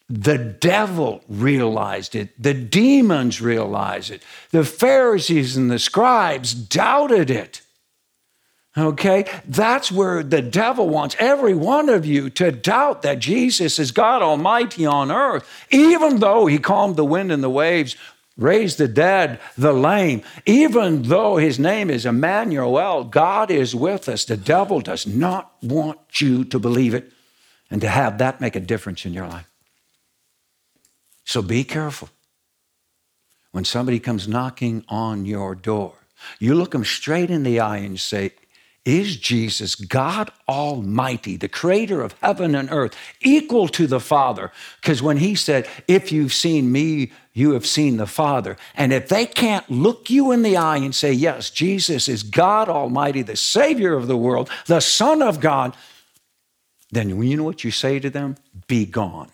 The 0.08 0.38
devil 0.38 1.22
realized 1.28 2.14
it. 2.14 2.40
The 2.40 2.54
demons 2.54 3.40
realized 3.40 4.10
it. 4.10 4.22
The 4.52 4.64
Pharisees 4.64 5.56
and 5.56 5.70
the 5.70 5.78
scribes 5.78 6.54
doubted 6.54 7.28
it. 7.28 7.62
Okay? 8.78 9.24
That's 9.46 9.90
where 9.90 10.22
the 10.22 10.42
devil 10.42 10.88
wants 10.88 11.16
every 11.18 11.54
one 11.54 11.88
of 11.88 12.06
you 12.06 12.30
to 12.30 12.52
doubt 12.52 13.02
that 13.02 13.18
Jesus 13.18 13.78
is 13.78 13.90
God 13.90 14.22
Almighty 14.22 14.86
on 14.86 15.10
earth, 15.10 15.48
even 15.70 16.18
though 16.18 16.46
he 16.46 16.58
calmed 16.58 16.96
the 16.96 17.04
wind 17.04 17.32
and 17.32 17.42
the 17.42 17.50
waves, 17.50 17.96
raised 18.36 18.78
the 18.78 18.88
dead, 18.88 19.40
the 19.56 19.72
lame, 19.72 20.22
even 20.44 21.02
though 21.02 21.36
his 21.36 21.58
name 21.58 21.90
is 21.90 22.04
Emmanuel, 22.04 23.04
God 23.04 23.50
is 23.50 23.74
with 23.74 24.08
us. 24.08 24.24
The 24.24 24.36
devil 24.36 24.80
does 24.80 25.06
not 25.06 25.52
want 25.62 26.20
you 26.20 26.44
to 26.46 26.58
believe 26.58 26.94
it 26.94 27.12
and 27.70 27.80
to 27.80 27.88
have 27.88 28.18
that 28.18 28.40
make 28.40 28.56
a 28.56 28.60
difference 28.60 29.04
in 29.04 29.12
your 29.12 29.26
life. 29.26 29.50
So 31.24 31.42
be 31.42 31.64
careful. 31.64 32.08
When 33.52 33.64
somebody 33.64 33.98
comes 33.98 34.28
knocking 34.28 34.84
on 34.88 35.24
your 35.24 35.54
door, 35.54 35.94
you 36.38 36.54
look 36.54 36.72
them 36.72 36.84
straight 36.84 37.30
in 37.30 37.42
the 37.42 37.60
eye 37.60 37.78
and 37.78 37.98
say, 37.98 38.32
Is 38.84 39.16
Jesus 39.16 39.74
God 39.74 40.30
Almighty, 40.48 41.36
the 41.36 41.48
creator 41.48 42.02
of 42.02 42.14
heaven 42.20 42.54
and 42.54 42.70
earth, 42.70 42.94
equal 43.22 43.66
to 43.68 43.86
the 43.86 44.00
Father? 44.00 44.52
Because 44.80 45.02
when 45.02 45.16
he 45.16 45.34
said, 45.34 45.66
If 45.88 46.12
you've 46.12 46.34
seen 46.34 46.70
me, 46.70 47.12
you 47.36 47.52
have 47.52 47.66
seen 47.66 47.98
the 47.98 48.06
Father. 48.06 48.56
And 48.74 48.94
if 48.94 49.10
they 49.10 49.26
can't 49.26 49.70
look 49.70 50.08
you 50.08 50.32
in 50.32 50.40
the 50.40 50.56
eye 50.56 50.78
and 50.78 50.94
say, 50.94 51.12
Yes, 51.12 51.50
Jesus 51.50 52.08
is 52.08 52.22
God 52.22 52.70
Almighty, 52.70 53.20
the 53.20 53.36
Savior 53.36 53.94
of 53.94 54.06
the 54.06 54.16
world, 54.16 54.48
the 54.64 54.80
Son 54.80 55.20
of 55.20 55.38
God, 55.38 55.76
then 56.90 57.22
you 57.22 57.36
know 57.36 57.44
what 57.44 57.62
you 57.62 57.70
say 57.70 57.98
to 58.00 58.08
them? 58.08 58.36
Be 58.68 58.86
gone. 58.86 59.28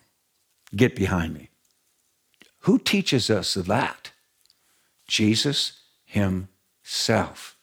Get 0.74 0.96
behind 0.96 1.34
me. 1.34 1.50
Who 2.62 2.80
teaches 2.80 3.30
us 3.30 3.54
that? 3.54 4.10
Jesus 5.06 5.78
Himself. 6.04 7.56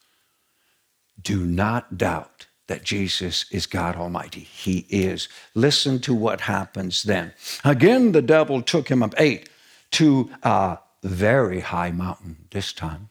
Do 1.20 1.44
not 1.44 1.98
doubt 1.98 2.46
that 2.66 2.82
Jesus 2.82 3.44
is 3.50 3.66
God 3.66 3.94
Almighty. 3.94 4.40
He 4.40 4.86
is. 4.88 5.28
Listen 5.54 5.98
to 6.00 6.14
what 6.14 6.42
happens 6.42 7.02
then. 7.02 7.34
Again, 7.62 8.12
the 8.12 8.22
devil 8.22 8.62
took 8.62 8.88
him 8.88 9.02
up 9.02 9.12
eight 9.18 9.49
to 9.92 10.30
a 10.42 10.78
very 11.02 11.60
high 11.60 11.90
mountain 11.90 12.48
this 12.50 12.72
time 12.72 13.10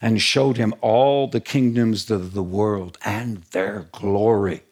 and 0.00 0.20
showed 0.20 0.56
him 0.56 0.74
all 0.80 1.26
the 1.26 1.40
kingdoms 1.40 2.10
of 2.10 2.32
the 2.32 2.42
world 2.42 2.98
and 3.04 3.38
their 3.52 3.88
glory. 3.92 4.62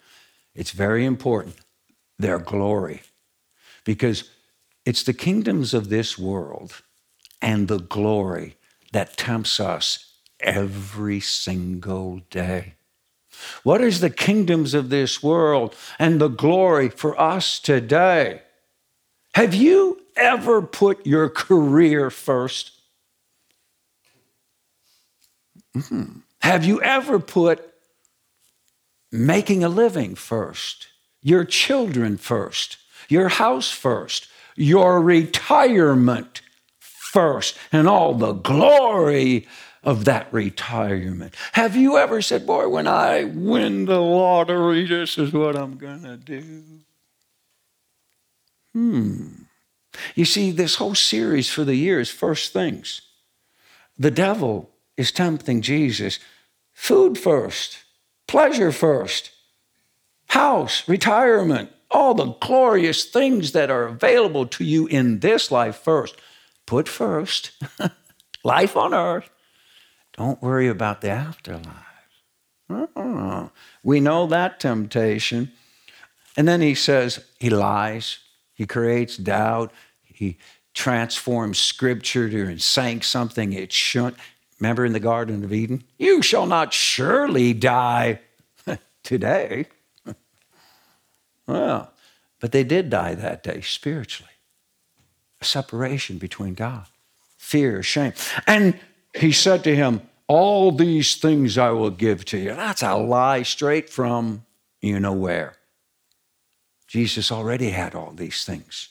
It's 0.54 0.70
very 0.70 1.04
important, 1.04 1.56
their 2.18 2.38
glory. 2.38 3.02
Because 3.84 4.30
it's 4.84 5.02
the 5.02 5.14
kingdoms 5.14 5.74
of 5.74 5.88
this 5.88 6.18
world 6.18 6.82
and 7.40 7.68
the 7.68 7.78
glory 7.78 8.56
that 8.92 9.16
tempts 9.16 9.60
us 9.60 10.14
every 10.40 11.20
single 11.20 12.20
day. 12.30 12.74
What 13.62 13.80
is 13.80 14.00
the 14.00 14.10
kingdoms 14.10 14.74
of 14.74 14.88
this 14.88 15.22
world 15.22 15.76
and 15.98 16.20
the 16.20 16.28
glory 16.28 16.88
for 16.88 17.18
us 17.20 17.60
today? 17.60 18.42
Have 19.34 19.54
you 19.54 19.97
ever 20.18 20.62
put 20.62 21.06
your 21.06 21.28
career 21.28 22.08
1st 22.10 22.70
mm-hmm. 25.76 26.18
Have 26.40 26.64
you 26.64 26.80
ever 26.82 27.18
put 27.18 27.68
making 29.10 29.64
a 29.64 29.68
living 29.68 30.14
first, 30.14 30.88
your 31.22 31.44
children 31.44 32.16
first, 32.16 32.76
your 33.08 33.28
house 33.28 33.70
first, 33.70 34.28
your 34.56 35.00
retirement 35.00 36.42
first 36.78 37.56
and 37.72 37.88
all 37.88 38.14
the 38.14 38.32
glory 38.32 39.46
of 39.82 40.04
that 40.04 40.30
retirement. 40.32 41.34
Have 41.52 41.76
you 41.76 41.96
ever 41.96 42.20
said, 42.20 42.46
Boy, 42.46 42.68
when 42.68 42.86
I 42.86 43.24
win 43.24 43.86
the 43.86 44.00
lottery, 44.00 44.86
this 44.86 45.16
is 45.16 45.32
what 45.32 45.56
I'm 45.56 45.78
going 45.78 46.02
to 46.02 46.16
do? 46.16 46.62
Hmm. 48.74 49.47
You 50.14 50.24
see, 50.24 50.50
this 50.50 50.76
whole 50.76 50.94
series 50.94 51.50
for 51.50 51.64
the 51.64 51.74
year 51.74 52.00
is 52.00 52.10
first 52.10 52.52
things. 52.52 53.02
The 53.98 54.10
devil 54.10 54.70
is 54.96 55.12
tempting 55.12 55.62
Jesus 55.62 56.18
food 56.72 57.18
first, 57.18 57.78
pleasure 58.28 58.70
first, 58.70 59.32
house, 60.28 60.88
retirement, 60.88 61.70
all 61.90 62.14
the 62.14 62.34
glorious 62.40 63.04
things 63.04 63.52
that 63.52 63.70
are 63.70 63.84
available 63.84 64.46
to 64.46 64.64
you 64.64 64.86
in 64.86 65.20
this 65.20 65.50
life 65.50 65.76
first. 65.76 66.14
Put 66.66 66.88
first 66.88 67.52
life 68.44 68.76
on 68.76 68.94
earth. 68.94 69.28
Don't 70.16 70.42
worry 70.42 70.68
about 70.68 71.00
the 71.00 71.10
afterlife. 71.10 71.88
Uh-uh. 72.70 73.48
We 73.82 74.00
know 74.00 74.26
that 74.26 74.60
temptation. 74.60 75.52
And 76.36 76.46
then 76.46 76.60
he 76.60 76.74
says, 76.74 77.24
he 77.38 77.50
lies, 77.50 78.18
he 78.54 78.66
creates 78.66 79.16
doubt, 79.16 79.72
he 80.18 80.36
transformed 80.74 81.56
scripture 81.56 82.28
to 82.28 82.46
and 82.46 82.60
saying 82.60 83.02
something 83.02 83.52
it 83.52 83.72
shouldn't. 83.72 84.16
Remember 84.58 84.84
in 84.84 84.92
the 84.92 85.00
Garden 85.00 85.44
of 85.44 85.52
Eden? 85.52 85.84
You 85.98 86.22
shall 86.22 86.46
not 86.46 86.72
surely 86.72 87.54
die 87.54 88.20
today. 89.02 89.66
Well, 91.46 91.92
but 92.40 92.52
they 92.52 92.64
did 92.64 92.90
die 92.90 93.14
that 93.14 93.42
day 93.42 93.60
spiritually. 93.60 94.32
a 95.40 95.44
separation 95.44 96.18
between 96.18 96.54
God, 96.54 96.86
fear, 97.36 97.82
shame. 97.82 98.12
And 98.46 98.78
he 99.14 99.30
said 99.30 99.62
to 99.64 99.74
him, 99.74 100.02
All 100.26 100.72
these 100.72 101.14
things 101.16 101.56
I 101.56 101.70
will 101.70 101.90
give 101.90 102.24
to 102.26 102.38
you. 102.38 102.54
That's 102.54 102.82
a 102.82 102.96
lie 102.96 103.44
straight 103.44 103.88
from 103.88 104.44
you 104.80 104.98
know 104.98 105.12
where. 105.12 105.56
Jesus 106.88 107.30
already 107.30 107.70
had 107.70 107.94
all 107.94 108.12
these 108.12 108.44
things. 108.44 108.88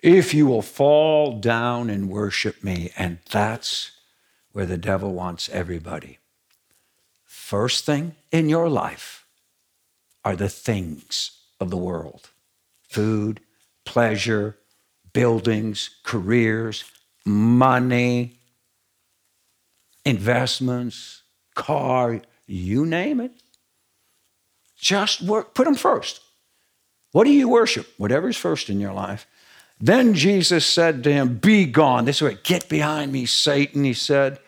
If 0.00 0.32
you 0.32 0.46
will 0.46 0.62
fall 0.62 1.38
down 1.38 1.90
and 1.90 2.08
worship 2.08 2.62
me, 2.62 2.92
and 2.96 3.18
that's 3.30 3.92
where 4.52 4.66
the 4.66 4.78
devil 4.78 5.12
wants 5.12 5.48
everybody. 5.48 6.18
First 7.24 7.84
thing 7.84 8.14
in 8.30 8.48
your 8.48 8.68
life 8.68 9.26
are 10.24 10.36
the 10.36 10.48
things 10.48 11.32
of 11.60 11.70
the 11.70 11.76
world 11.76 12.30
food, 12.88 13.40
pleasure, 13.84 14.56
buildings, 15.12 15.90
careers, 16.04 16.84
money, 17.24 18.38
investments, 20.04 21.22
car, 21.54 22.22
you 22.46 22.86
name 22.86 23.20
it. 23.20 23.32
Just 24.78 25.22
work, 25.22 25.54
put 25.54 25.64
them 25.64 25.74
first. 25.74 26.20
What 27.12 27.24
do 27.24 27.30
you 27.30 27.48
worship? 27.48 27.86
Whatever's 27.98 28.36
first 28.36 28.70
in 28.70 28.80
your 28.80 28.92
life. 28.92 29.26
Then 29.80 30.14
Jesus 30.14 30.66
said 30.66 31.04
to 31.04 31.12
him, 31.12 31.36
Be 31.36 31.64
gone. 31.64 32.04
This 32.04 32.20
way, 32.20 32.38
get 32.42 32.68
behind 32.68 33.12
me, 33.12 33.26
Satan, 33.26 33.84
he 33.84 33.94
said. 33.94 34.38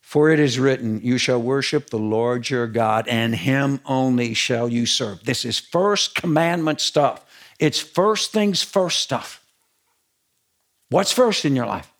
For 0.00 0.30
it 0.30 0.38
is 0.38 0.58
written, 0.58 1.00
You 1.02 1.18
shall 1.18 1.42
worship 1.42 1.90
the 1.90 1.98
Lord 1.98 2.48
your 2.48 2.66
God, 2.66 3.08
and 3.08 3.34
him 3.34 3.80
only 3.84 4.34
shall 4.34 4.68
you 4.68 4.86
serve. 4.86 5.24
This 5.24 5.44
is 5.44 5.58
first 5.58 6.14
commandment 6.14 6.80
stuff. 6.80 7.24
It's 7.58 7.80
first 7.80 8.32
things 8.32 8.62
first 8.62 9.00
stuff. 9.00 9.42
What's 10.90 11.10
first 11.10 11.44
in 11.44 11.56
your 11.56 11.66
life? 11.66 11.92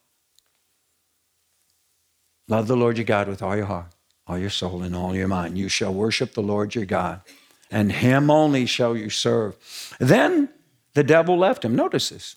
Love 2.47 2.69
the 2.69 2.77
Lord 2.77 2.97
your 2.97 3.05
God 3.05 3.27
with 3.27 3.43
all 3.43 3.57
your 3.57 3.67
heart, 3.67 3.89
all 4.27 4.39
your 4.39 4.51
soul, 4.51 4.83
and 4.83 4.95
all 4.95 5.15
your 5.15 5.27
mind. 5.27 5.59
You 5.59 5.69
shall 5.69 5.93
worship 5.93 6.35
the 6.35 6.43
Lord 6.43 6.75
your 6.75 6.85
God, 6.85 7.23
and 7.71 7.91
him 7.91 8.31
only 8.31 8.67
shall 8.67 8.97
you 8.97 9.11
serve. 9.11 9.57
Then 9.99 10.51
the 10.95 11.03
devil 11.03 11.37
left 11.37 11.65
him. 11.65 11.75
Notice 11.75 12.11
this 12.11 12.37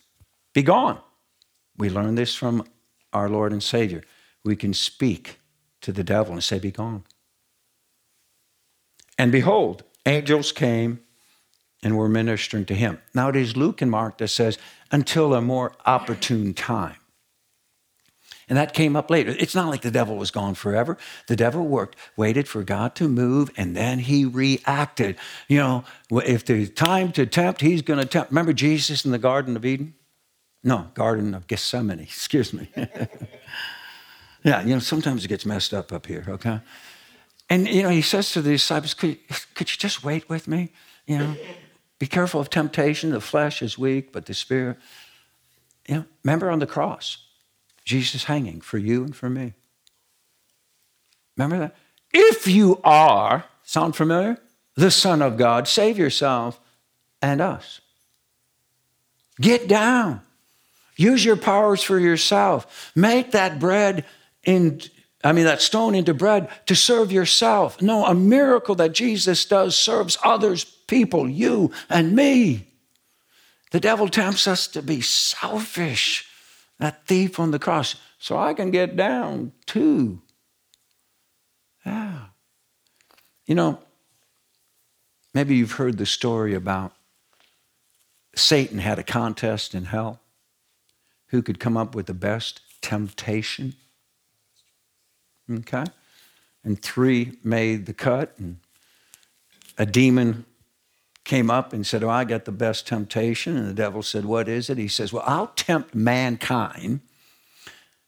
be 0.60 0.64
gone. 0.64 1.00
We 1.78 1.90
learn 1.90 2.16
this 2.16 2.36
from 2.36 2.66
our 3.14 3.30
Lord 3.30 3.54
and 3.54 3.64
Savior. 3.64 4.04
We 4.44 4.58
can 4.58 4.74
speak 4.74 5.40
to 5.82 5.94
the 5.94 6.04
devil 6.04 6.34
and 6.34 6.44
say, 6.44 6.60
Be 6.60 6.72
gone. 6.72 7.06
And 9.18 9.32
behold, 9.32 9.84
angels 10.06 10.52
came 10.52 11.00
and 11.82 11.98
were 11.98 12.10
ministering 12.10 12.66
to 12.66 12.76
him. 12.76 13.00
Now 13.14 13.30
it 13.30 13.38
is 13.38 13.56
Luke 13.56 13.82
and 13.82 13.90
Mark 13.90 14.18
that 14.18 14.28
says, 14.28 14.58
until 14.92 15.34
a 15.34 15.42
more 15.42 15.74
opportune 15.86 16.54
time. 16.54 16.98
And 18.50 18.58
that 18.58 18.74
came 18.74 18.96
up 18.96 19.10
later. 19.10 19.36
It's 19.38 19.56
not 19.56 19.70
like 19.70 19.82
the 19.82 19.92
devil 19.92 20.18
was 20.18 20.32
gone 20.32 20.56
forever. 20.56 20.98
The 21.28 21.36
devil 21.36 21.66
worked, 21.66 21.96
waited 22.18 22.48
for 22.48 22.64
God 22.64 22.96
to 22.96 23.08
move, 23.08 23.52
and 23.56 23.78
then 23.78 24.00
he 24.00 24.26
reacted. 24.26 25.18
You 25.48 25.58
know, 25.58 25.84
if 26.12 26.44
there's 26.46 26.72
time 26.72 27.12
to 27.14 27.28
tempt, 27.28 27.62
he's 27.62 27.84
going 27.84 28.00
to 28.00 28.06
tempt. 28.06 28.32
Remember 28.32 28.52
Jesus 28.52 29.06
in 29.06 29.12
the 29.12 29.20
Garden 29.20 29.56
of 29.56 29.66
Eden? 29.66 29.94
No, 30.64 30.88
Garden 30.94 31.34
of 31.34 31.48
Gethsemane, 31.48 32.00
excuse 32.00 32.54
me. 32.54 32.70
yeah, 34.44 34.62
you 34.62 34.74
know, 34.74 34.80
sometimes 34.80 35.26
it 35.26 35.28
gets 35.28 35.46
messed 35.46 35.74
up 35.74 35.92
up 35.92 36.06
here, 36.06 36.26
okay? 36.28 36.60
And, 37.50 37.68
you 37.68 37.84
know, 37.84 37.90
he 37.90 38.02
says 38.02 38.32
to 38.34 38.42
the 38.42 38.52
disciples, 38.52 38.94
could, 38.94 39.18
could 39.56 39.72
you 39.72 39.78
just 39.78 40.04
wait 40.04 40.30
with 40.30 40.48
me? 40.48 40.72
You 41.08 41.18
know, 41.18 41.36
be 41.98 42.06
careful 42.06 42.40
of 42.40 42.50
temptation. 42.50 43.10
The 43.10 43.22
flesh 43.22 43.62
is 43.62 43.78
weak, 43.78 44.12
but 44.12 44.28
the 44.28 44.34
spirit. 44.36 44.78
You 45.88 45.96
know, 45.96 46.06
remember 46.24 46.52
on 46.52 46.60
the 46.60 46.68
cross, 46.68 47.26
Jesus 47.84 48.26
hanging 48.26 48.62
for 48.62 48.78
you 48.78 49.04
and 49.04 49.16
for 49.16 49.30
me. 49.30 49.54
Remember 51.36 51.58
that? 51.58 51.76
If 52.14 52.48
you 52.48 52.80
are, 52.84 53.46
sound 53.64 53.96
familiar? 53.96 54.38
The 54.76 54.92
Son 54.92 55.22
of 55.22 55.38
God, 55.38 55.68
save 55.68 55.98
yourself 55.98 56.60
and 57.22 57.42
us. 57.42 57.82
Get 59.42 59.68
down. 59.68 60.22
Use 61.00 61.24
your 61.24 61.38
powers 61.38 61.82
for 61.82 61.98
yourself. 61.98 62.92
Make 62.94 63.32
that 63.32 63.58
bread 63.58 64.04
in, 64.44 64.82
I 65.24 65.32
mean, 65.32 65.46
that 65.46 65.62
stone 65.62 65.96
into 65.96 66.14
bread 66.14 66.50
to 66.66 66.76
serve 66.76 67.10
yourself. 67.10 67.82
No, 67.82 68.06
a 68.06 68.14
miracle 68.14 68.76
that 68.76 68.92
Jesus 68.92 69.46
does 69.46 69.78
serves 69.78 70.18
others 70.26 70.66
people, 70.66 71.30
you 71.30 71.72
and 71.90 72.14
me. 72.18 72.68
The 73.72 73.80
devil 73.80 74.10
tempts 74.10 74.46
us 74.46 74.68
to 74.68 74.82
be 74.82 75.00
selfish, 75.00 76.28
that 76.80 77.08
thief 77.08 77.40
on 77.40 77.52
the 77.52 77.60
cross, 77.60 77.96
so 78.18 78.38
I 78.38 78.54
can 78.54 78.70
get 78.70 78.98
down 78.98 79.54
too. 79.66 80.22
Yeah. 81.86 82.26
You 83.46 83.56
know, 83.56 83.80
maybe 85.34 85.56
you've 85.56 85.72
heard 85.72 85.98
the 85.98 86.06
story 86.06 86.56
about 86.56 86.92
Satan 88.36 88.80
had 88.80 89.00
a 89.00 89.04
contest 89.04 89.74
in 89.74 89.86
hell 89.86 90.20
who 91.30 91.42
could 91.42 91.60
come 91.60 91.78
up 91.78 91.96
with 91.96 92.06
the 92.06 92.14
best 92.14 92.62
temptation. 92.82 93.76
Okay? 95.52 95.86
And 96.64 96.82
three 96.82 97.38
made 97.44 97.86
the 97.86 97.94
cut, 97.94 98.34
and 98.38 98.58
a 99.78 99.86
demon 99.86 100.46
came 101.24 101.50
up 101.50 101.74
and 101.74 101.86
said, 101.86 102.04
Oh, 102.04 102.10
I 102.10 102.24
got 102.24 102.46
the 102.46 102.52
best 102.52 102.88
temptation. 102.88 103.56
And 103.56 103.68
the 103.68 103.74
devil 103.74 104.04
said, 104.04 104.26
What 104.26 104.50
is 104.50 104.70
it? 104.70 104.78
He 104.78 104.88
says, 104.88 105.14
Well, 105.14 105.24
I'll 105.26 105.48
tempt 105.56 105.96
mankind 105.96 107.02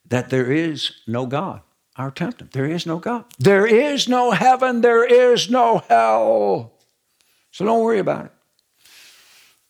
that 0.07 0.29
there 0.29 0.51
is 0.51 0.91
no 1.07 1.25
God. 1.25 1.61
I'll 1.95 2.11
tempt 2.11 2.39
them. 2.39 2.49
There 2.51 2.65
is 2.65 2.85
no 2.85 2.99
God. 2.99 3.25
There 3.37 3.65
is 3.65 4.09
no 4.09 4.31
heaven. 4.31 4.81
There 4.81 5.05
is 5.05 5.49
no 5.49 5.83
hell. 5.87 6.73
So 7.51 7.65
don't 7.65 7.83
worry 7.83 7.99
about 7.99 8.25
it. 8.25 8.31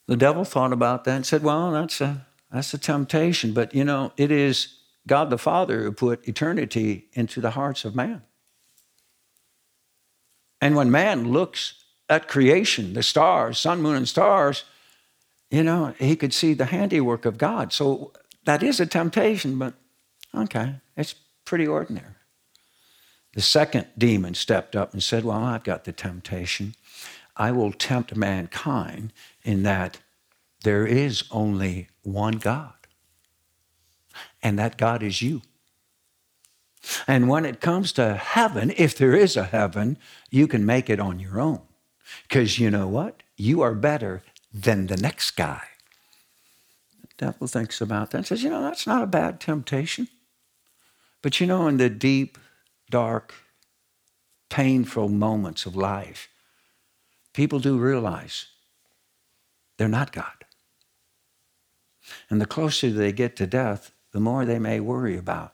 The 0.07 0.17
devil 0.17 0.43
thought 0.43 0.73
about 0.73 1.03
that 1.03 1.15
and 1.15 1.25
said, 1.25 1.43
Well, 1.43 1.71
that's 1.71 2.01
a, 2.01 2.25
that's 2.51 2.73
a 2.73 2.77
temptation. 2.77 3.53
But 3.53 3.73
you 3.73 3.83
know, 3.83 4.11
it 4.17 4.31
is 4.31 4.77
God 5.07 5.29
the 5.29 5.37
Father 5.37 5.83
who 5.83 5.91
put 5.91 6.27
eternity 6.27 7.07
into 7.13 7.41
the 7.41 7.51
hearts 7.51 7.85
of 7.85 7.95
man. 7.95 8.21
And 10.59 10.75
when 10.75 10.91
man 10.91 11.31
looks 11.31 11.83
at 12.07 12.27
creation, 12.27 12.93
the 12.93 13.03
stars, 13.03 13.57
sun, 13.57 13.81
moon, 13.81 13.95
and 13.95 14.07
stars, 14.07 14.63
you 15.49 15.63
know, 15.63 15.95
he 15.97 16.15
could 16.15 16.33
see 16.33 16.53
the 16.53 16.65
handiwork 16.65 17.25
of 17.25 17.37
God. 17.37 17.73
So 17.73 18.13
that 18.45 18.61
is 18.61 18.79
a 18.79 18.85
temptation, 18.85 19.57
but 19.57 19.73
okay, 20.35 20.75
it's 20.95 21.15
pretty 21.45 21.67
ordinary. 21.67 22.15
The 23.33 23.41
second 23.41 23.87
demon 23.97 24.35
stepped 24.35 24.75
up 24.75 24.93
and 24.93 25.01
said, 25.01 25.23
Well, 25.23 25.43
I've 25.43 25.63
got 25.63 25.85
the 25.85 25.93
temptation. 25.93 26.75
I 27.37 27.51
will 27.51 27.71
tempt 27.71 28.15
mankind 28.15 29.13
in 29.43 29.63
that 29.63 29.99
there 30.63 30.85
is 30.85 31.23
only 31.31 31.87
one 32.03 32.33
God, 32.33 32.73
and 34.41 34.57
that 34.57 34.77
God 34.77 35.03
is 35.03 35.21
you. 35.21 35.41
And 37.07 37.29
when 37.29 37.45
it 37.45 37.61
comes 37.61 37.91
to 37.93 38.15
heaven, 38.15 38.73
if 38.75 38.97
there 38.97 39.15
is 39.15 39.37
a 39.37 39.43
heaven, 39.43 39.97
you 40.29 40.47
can 40.47 40.65
make 40.65 40.89
it 40.89 40.99
on 40.99 41.19
your 41.19 41.39
own. 41.39 41.61
Because 42.23 42.59
you 42.59 42.71
know 42.71 42.87
what? 42.87 43.21
You 43.37 43.61
are 43.61 43.75
better 43.75 44.23
than 44.53 44.87
the 44.87 44.97
next 44.97 45.31
guy. 45.31 45.61
The 47.01 47.25
devil 47.25 47.47
thinks 47.47 47.81
about 47.81 48.11
that 48.11 48.17
and 48.17 48.27
says, 48.27 48.43
you 48.43 48.49
know, 48.49 48.61
that's 48.61 48.87
not 48.87 49.03
a 49.03 49.07
bad 49.07 49.39
temptation. 49.39 50.07
But 51.21 51.39
you 51.39 51.47
know, 51.47 51.67
in 51.67 51.77
the 51.77 51.89
deep, 51.89 52.37
dark, 52.89 53.33
painful 54.49 55.07
moments 55.07 55.65
of 55.65 55.75
life, 55.75 56.29
people 57.33 57.59
do 57.59 57.77
realize 57.77 58.47
they're 59.77 59.87
not 59.87 60.11
God. 60.11 60.45
And 62.29 62.41
the 62.41 62.45
closer 62.45 62.89
they 62.89 63.11
get 63.11 63.35
to 63.37 63.47
death, 63.47 63.91
the 64.11 64.19
more 64.19 64.45
they 64.45 64.59
may 64.59 64.79
worry 64.79 65.17
about 65.17 65.53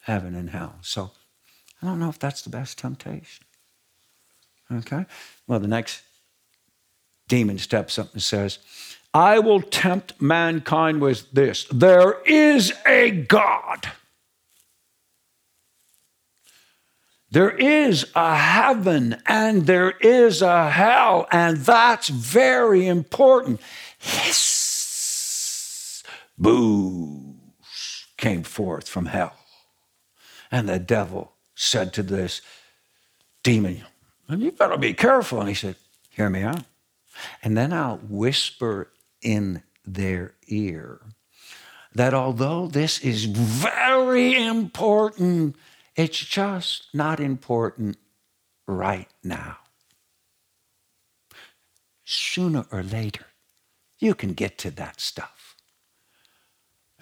heaven 0.00 0.34
and 0.34 0.50
hell. 0.50 0.76
So 0.82 1.10
I 1.82 1.86
don't 1.86 1.98
know 1.98 2.08
if 2.08 2.18
that's 2.18 2.42
the 2.42 2.50
best 2.50 2.78
temptation. 2.78 3.44
Okay? 4.72 5.06
Well, 5.46 5.60
the 5.60 5.68
next 5.68 6.02
demon 7.28 7.58
steps 7.58 7.98
up 7.98 8.12
and 8.12 8.22
says, 8.22 8.58
I 9.12 9.38
will 9.38 9.60
tempt 9.60 10.20
mankind 10.20 11.00
with 11.00 11.30
this 11.32 11.64
there 11.72 12.20
is 12.24 12.72
a 12.86 13.10
God. 13.10 13.90
There 17.32 17.50
is 17.50 18.10
a 18.16 18.36
heaven 18.36 19.16
and 19.24 19.66
there 19.66 19.92
is 19.92 20.42
a 20.42 20.68
hell, 20.70 21.28
and 21.30 21.58
that's 21.58 22.08
very 22.08 22.88
important. 22.88 23.60
Hiss, 23.98 24.59
boos 26.40 28.06
came 28.16 28.42
forth 28.42 28.88
from 28.88 29.06
hell. 29.06 29.34
And 30.50 30.68
the 30.68 30.78
devil 30.78 31.32
said 31.54 31.92
to 31.94 32.02
this 32.02 32.42
demon, 33.42 33.84
you 34.28 34.52
better 34.52 34.76
be 34.76 34.94
careful. 34.94 35.40
And 35.40 35.48
he 35.48 35.54
said, 35.54 35.76
Hear 36.10 36.28
me 36.28 36.42
out. 36.42 36.64
And 37.42 37.56
then 37.56 37.72
I'll 37.72 37.98
whisper 37.98 38.90
in 39.22 39.62
their 39.84 40.34
ear 40.48 41.00
that 41.94 42.14
although 42.14 42.66
this 42.66 43.00
is 43.00 43.24
very 43.24 44.34
important, 44.44 45.56
it's 45.96 46.18
just 46.18 46.88
not 46.94 47.20
important 47.20 47.96
right 48.66 49.08
now. 49.24 49.58
Sooner 52.04 52.66
or 52.70 52.82
later, 52.82 53.26
you 53.98 54.14
can 54.14 54.32
get 54.34 54.58
to 54.58 54.70
that 54.72 55.00
stuff. 55.00 55.39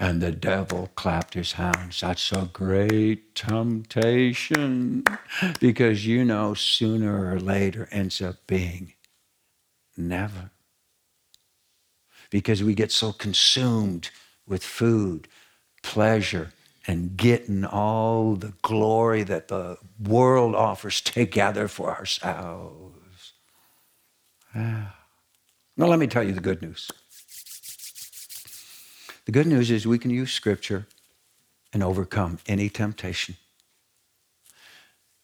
And 0.01 0.21
the 0.21 0.31
devil 0.31 0.91
clapped 0.95 1.35
his 1.35 1.53
hands. 1.53 2.01
That's 2.01 2.31
a 2.31 2.49
great 2.53 3.35
temptation 3.35 5.05
because 5.59 6.07
you 6.07 6.25
know 6.25 6.55
sooner 6.55 7.33
or 7.35 7.41
later 7.41 7.89
ends 7.91 8.23
up 8.23 8.47
being 8.47 8.93
never. 9.97 10.51
Because 12.31 12.63
we 12.63 12.75
get 12.75 12.93
so 12.93 13.13
consumed 13.13 14.11
with 14.47 14.63
food, 14.63 15.29
pleasure, 15.83 16.53
and 16.87 17.17
getting 17.17 17.65
all 17.65 18.35
the 18.35 18.55
glory 18.63 19.23
that 19.25 19.49
the 19.49 19.79
world 20.03 20.55
offers 20.55 21.01
together 21.01 21.69
for 21.69 21.91
ourselves. 21.91 23.33
Ah. 24.55 24.95
Now, 25.77 25.87
let 25.87 25.99
me 25.99 26.07
tell 26.07 26.25
you 26.25 26.33
the 26.33 26.41
good 26.41 26.63
news. 26.63 26.91
The 29.29 29.33
good 29.33 29.47
news 29.47 29.71
is 29.71 29.87
we 29.87 29.99
can 29.99 30.11
use 30.11 30.33
Scripture 30.33 30.87
and 31.71 31.83
overcome 31.83 32.39
any 32.47 32.71
temptation. 32.71 33.37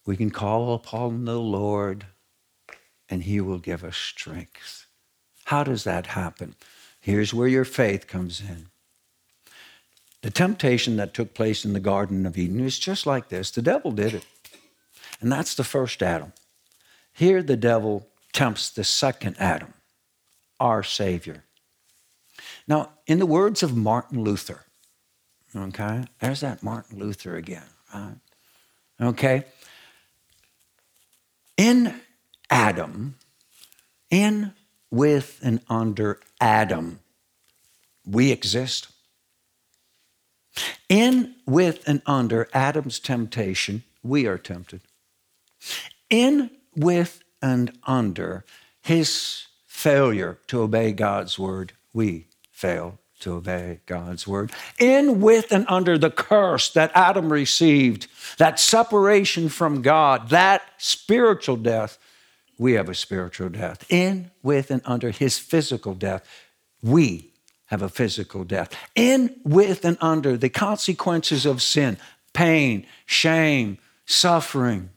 We 0.04 0.14
can 0.18 0.30
call 0.30 0.74
upon 0.74 1.24
the 1.24 1.40
Lord 1.40 2.04
and 3.08 3.22
He 3.22 3.40
will 3.40 3.56
give 3.56 3.82
us 3.82 3.96
strength. 3.96 4.84
How 5.44 5.64
does 5.64 5.84
that 5.84 6.08
happen? 6.08 6.54
Here's 7.00 7.32
where 7.32 7.48
your 7.48 7.64
faith 7.64 8.06
comes 8.06 8.42
in. 8.42 8.66
The 10.20 10.30
temptation 10.30 10.96
that 10.98 11.14
took 11.14 11.32
place 11.32 11.64
in 11.64 11.72
the 11.72 11.80
Garden 11.80 12.26
of 12.26 12.36
Eden 12.36 12.60
is 12.60 12.78
just 12.78 13.06
like 13.06 13.30
this 13.30 13.50
the 13.50 13.62
devil 13.62 13.90
did 13.90 14.12
it. 14.12 14.26
And 15.22 15.32
that's 15.32 15.54
the 15.54 15.64
first 15.64 16.02
Adam. 16.02 16.34
Here, 17.14 17.42
the 17.42 17.56
devil 17.56 18.06
tempts 18.34 18.68
the 18.68 18.84
second 18.84 19.36
Adam, 19.38 19.72
our 20.60 20.82
Savior. 20.82 21.44
Now, 22.66 22.90
in 23.06 23.18
the 23.18 23.26
words 23.26 23.62
of 23.62 23.76
Martin 23.76 24.22
Luther, 24.22 24.64
okay, 25.54 26.04
there's 26.20 26.40
that 26.40 26.62
Martin 26.62 26.98
Luther 26.98 27.36
again, 27.36 27.66
right? 27.92 28.16
Okay. 29.00 29.44
In 31.56 32.00
Adam, 32.50 33.16
in, 34.10 34.52
with, 34.90 35.40
and 35.42 35.60
under 35.68 36.20
Adam, 36.40 37.00
we 38.06 38.30
exist. 38.30 38.88
In, 40.88 41.34
with, 41.46 41.86
and 41.86 42.02
under 42.06 42.48
Adam's 42.52 42.98
temptation, 42.98 43.82
we 44.02 44.26
are 44.26 44.38
tempted. 44.38 44.80
In, 46.10 46.50
with, 46.76 47.22
and 47.42 47.76
under 47.86 48.44
his 48.80 49.46
failure 49.66 50.38
to 50.46 50.62
obey 50.62 50.92
God's 50.92 51.38
word, 51.38 51.72
we 51.92 52.26
fail 52.54 52.98
to 53.18 53.34
obey 53.34 53.80
God's 53.86 54.26
word. 54.26 54.52
In, 54.78 55.20
with, 55.20 55.50
and 55.50 55.66
under 55.68 55.98
the 55.98 56.10
curse 56.10 56.70
that 56.70 56.92
Adam 56.94 57.32
received, 57.32 58.06
that 58.38 58.60
separation 58.60 59.48
from 59.48 59.82
God, 59.82 60.28
that 60.30 60.62
spiritual 60.78 61.56
death, 61.56 61.98
we 62.56 62.74
have 62.74 62.88
a 62.88 62.94
spiritual 62.94 63.48
death. 63.48 63.84
In, 63.90 64.30
with, 64.42 64.70
and 64.70 64.82
under 64.84 65.10
his 65.10 65.38
physical 65.38 65.94
death, 65.94 66.24
we 66.80 67.32
have 67.66 67.82
a 67.82 67.88
physical 67.88 68.44
death. 68.44 68.72
In, 68.94 69.34
with, 69.42 69.84
and 69.84 69.98
under 70.00 70.36
the 70.36 70.48
consequences 70.50 71.44
of 71.44 71.60
sin, 71.60 71.96
pain, 72.34 72.86
shame, 73.04 73.78
suffering, 74.06 74.90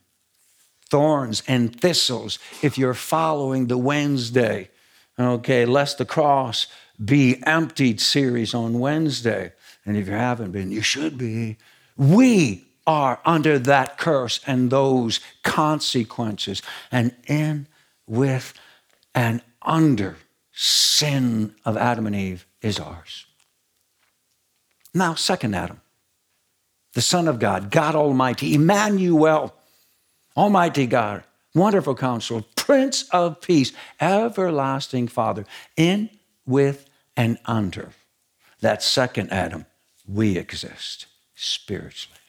thorns, 0.90 1.42
and 1.48 1.80
thistles, 1.80 2.38
if 2.62 2.78
you're 2.78 2.94
following 2.94 3.68
the 3.68 3.78
Wednesday, 3.78 4.70
okay, 5.18 5.66
lest 5.66 5.98
the 5.98 6.06
cross 6.06 6.68
be 7.04 7.42
emptied 7.46 8.02
series 8.02 8.54
on 8.54 8.80
Wednesday. 8.80 9.54
And 9.86 9.98
if 9.98 10.08
you 10.08 10.14
haven't 10.14 10.52
been, 10.52 10.72
you 10.72 10.82
should 10.82 11.18
be. 11.18 11.58
We 11.96 12.68
are 12.86 13.20
under 13.26 13.60
that 13.60 13.98
curse 13.98 14.40
and 14.48 14.72
those 14.72 15.20
consequences. 15.44 16.62
And 16.92 17.14
in, 17.28 17.68
with, 18.08 18.54
and 19.14 19.42
under 19.62 20.18
sin 20.52 21.54
of 21.66 21.78
Adam 21.78 22.08
and 22.08 22.16
Eve 22.16 22.48
is 22.62 22.80
ours. 22.80 23.26
Now, 24.94 25.14
second 25.14 25.54
Adam, 25.54 25.82
the 26.94 27.02
Son 27.02 27.28
of 27.28 27.38
God, 27.38 27.70
God 27.70 27.94
Almighty, 27.94 28.56
Emmanuel, 28.56 29.54
Almighty 30.36 30.88
God, 30.88 31.24
wonderful 31.54 31.94
counselor, 31.94 32.44
Prince 32.56 33.08
of 33.12 33.40
Peace, 33.42 33.72
everlasting 34.02 35.08
Father, 35.08 35.46
in, 35.76 36.10
with, 36.46 36.87
and 37.18 37.40
under 37.46 37.90
that 38.62 38.84
second 38.84 39.32
Adam, 39.32 39.66
we 40.08 40.38
exist 40.38 41.08
spiritually. 41.36 42.20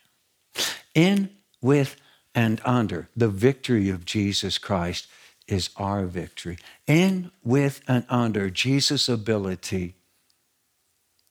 In, 0.95 1.31
with, 1.61 1.97
and 2.35 2.61
under 2.65 3.09
the 3.15 3.29
victory 3.29 3.91
of 3.91 4.05
Jesus 4.05 4.59
Christ 4.59 5.07
is 5.47 5.71
our 5.77 6.07
victory. 6.07 6.59
In, 6.87 7.31
with, 7.45 7.81
and 7.87 8.05
under 8.09 8.51
Jesus' 8.51 9.09
ability 9.09 9.95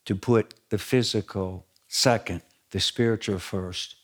to 0.04 0.14
put 0.14 0.54
the 0.70 0.78
physical 0.78 1.66
second, 1.88 2.42
the 2.70 2.80
spiritual 2.80 3.38
first, 3.38 3.96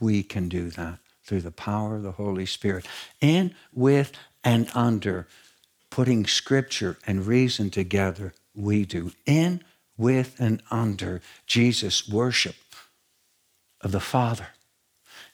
we 0.00 0.22
can 0.22 0.48
do 0.48 0.70
that 0.70 0.98
through 1.24 1.42
the 1.42 1.50
power 1.50 1.96
of 1.96 2.02
the 2.02 2.12
Holy 2.12 2.46
Spirit. 2.46 2.86
In, 3.20 3.54
with, 3.72 4.12
and 4.42 4.68
under 4.74 5.28
putting 5.90 6.26
scripture 6.26 6.98
and 7.06 7.26
reason 7.26 7.70
together 7.70 8.34
we 8.54 8.84
do. 8.84 9.12
In, 9.26 9.62
with, 9.96 10.36
and 10.38 10.62
under 10.70 11.20
Jesus' 11.46 12.08
worship 12.08 12.56
of 13.80 13.92
the 13.92 14.00
Father 14.00 14.48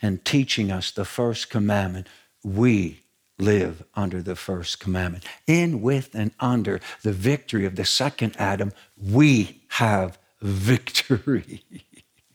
and 0.00 0.24
teaching 0.24 0.70
us 0.70 0.90
the 0.90 1.04
first 1.04 1.50
commandment, 1.50 2.06
we 2.42 3.00
live 3.38 3.84
under 3.94 4.20
the 4.20 4.36
first 4.36 4.80
commandment. 4.80 5.24
In, 5.46 5.80
with, 5.80 6.14
and 6.14 6.32
under 6.40 6.80
the 7.02 7.12
victory 7.12 7.64
of 7.64 7.76
the 7.76 7.84
second 7.84 8.34
Adam, 8.38 8.72
we 8.96 9.62
have 9.68 10.18
victory. 10.40 11.62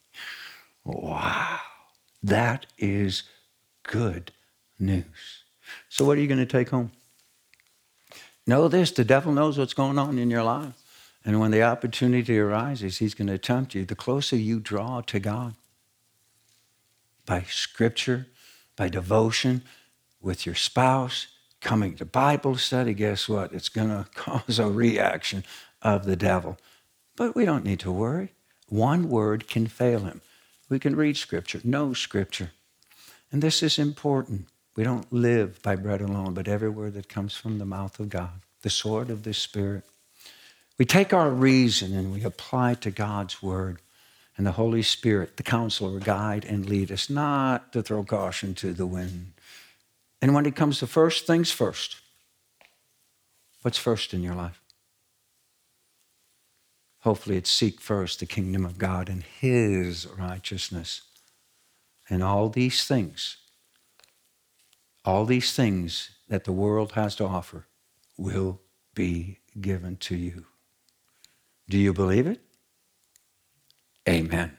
wow. 0.84 1.60
That 2.22 2.66
is 2.78 3.24
good 3.84 4.32
news. 4.80 5.44
So, 5.90 6.06
what 6.06 6.18
are 6.18 6.22
you 6.22 6.28
going 6.28 6.40
to 6.40 6.46
take 6.46 6.70
home? 6.70 6.92
Know 8.46 8.68
this 8.68 8.92
the 8.92 9.06
devil 9.06 9.32
knows 9.32 9.58
what's 9.58 9.74
going 9.74 9.98
on 9.98 10.20
in 10.20 10.30
your 10.30 10.44
life. 10.44 10.74
And 11.26 11.40
when 11.40 11.52
the 11.52 11.64
opportunity 11.64 12.38
arises, 12.38 12.98
he's 12.98 13.14
going 13.14 13.28
to 13.28 13.38
tempt 13.38 13.74
you. 13.74 13.86
The 13.86 13.96
closer 13.96 14.36
you 14.36 14.60
draw 14.60 15.02
to 15.02 15.20
God 15.20 15.56
by 17.26 17.44
scripture, 17.44 18.28
by 18.76 18.90
devotion, 18.90 19.64
with 20.22 20.46
your 20.46 20.56
spouse, 20.56 21.28
coming 21.62 21.96
to 21.96 22.06
Bible 22.06 22.58
study, 22.58 22.94
guess 22.94 23.30
what? 23.30 23.54
It's 23.54 23.70
going 23.70 23.90
to 23.90 24.10
cause 24.14 24.60
a 24.60 24.68
reaction 24.68 25.46
of 25.82 26.06
the 26.06 26.16
devil. 26.16 26.58
But 27.16 27.36
we 27.36 27.46
don't 27.46 27.64
need 27.64 27.80
to 27.82 27.92
worry. 27.92 28.34
One 28.68 29.10
word 29.10 29.48
can 29.48 29.68
fail 29.68 30.00
him. 30.02 30.22
We 30.70 30.80
can 30.80 30.96
read 30.96 31.18
scripture, 31.18 31.62
know 31.64 31.94
scripture. 31.94 32.52
And 33.32 33.42
this 33.42 33.64
is 33.64 33.78
important. 33.80 34.48
We 34.76 34.84
don't 34.84 35.12
live 35.14 35.62
by 35.62 35.76
bread 35.76 36.02
alone, 36.02 36.34
but 36.34 36.48
every 36.48 36.70
word 36.70 36.96
that 36.96 37.10
comes 37.10 37.36
from 37.36 37.60
the 37.60 37.66
mouth 37.66 38.00
of 38.00 38.10
God, 38.10 38.42
the 38.64 38.70
sword 38.70 39.10
of 39.10 39.24
the 39.24 39.34
Spirit. 39.34 39.84
We 40.80 40.86
take 40.86 41.14
our 41.14 41.30
reason 41.30 41.94
and 41.96 42.12
we 42.12 42.24
apply 42.24 42.72
it 42.72 42.82
to 42.82 42.92
God's 42.92 43.44
word, 43.44 43.80
and 44.36 44.48
the 44.48 44.54
Holy 44.54 44.82
Spirit, 44.82 45.38
the 45.38 45.44
counselor, 45.44 46.00
guide 46.00 46.44
and 46.44 46.68
lead 46.68 46.92
us, 46.92 47.08
not 47.08 47.72
to 47.74 47.84
throw 47.84 48.04
caution 48.04 48.56
to 48.56 48.74
the 48.74 48.88
wind. 48.88 49.34
And 50.24 50.34
when 50.34 50.48
it 50.48 50.56
comes 50.56 50.80
to 50.80 50.88
first 50.88 51.28
things 51.28 51.52
first, 51.52 51.98
what's 53.62 53.78
first 53.78 54.12
in 54.12 54.24
your 54.24 54.34
life? 54.34 54.60
Hopefully, 57.02 57.38
it's 57.38 57.52
seek 57.52 57.80
first 57.80 58.20
the 58.20 58.26
kingdom 58.26 58.66
of 58.66 58.78
God 58.80 59.08
and 59.10 59.24
His 59.24 60.08
righteousness. 60.18 61.02
And 62.10 62.24
all 62.24 62.50
these 62.50 62.86
things 62.86 63.38
all 65.06 65.26
these 65.26 65.54
things 65.54 66.12
that 66.30 66.44
the 66.46 66.52
world 66.52 66.94
has 66.94 67.16
to 67.16 67.26
offer 67.26 67.68
will 68.18 68.62
be 68.96 69.40
given 69.60 69.98
to 69.98 70.16
you. 70.16 70.46
Do 71.70 71.78
you 71.78 71.94
believe 71.94 72.28
it? 72.28 72.42
Amen. 74.08 74.58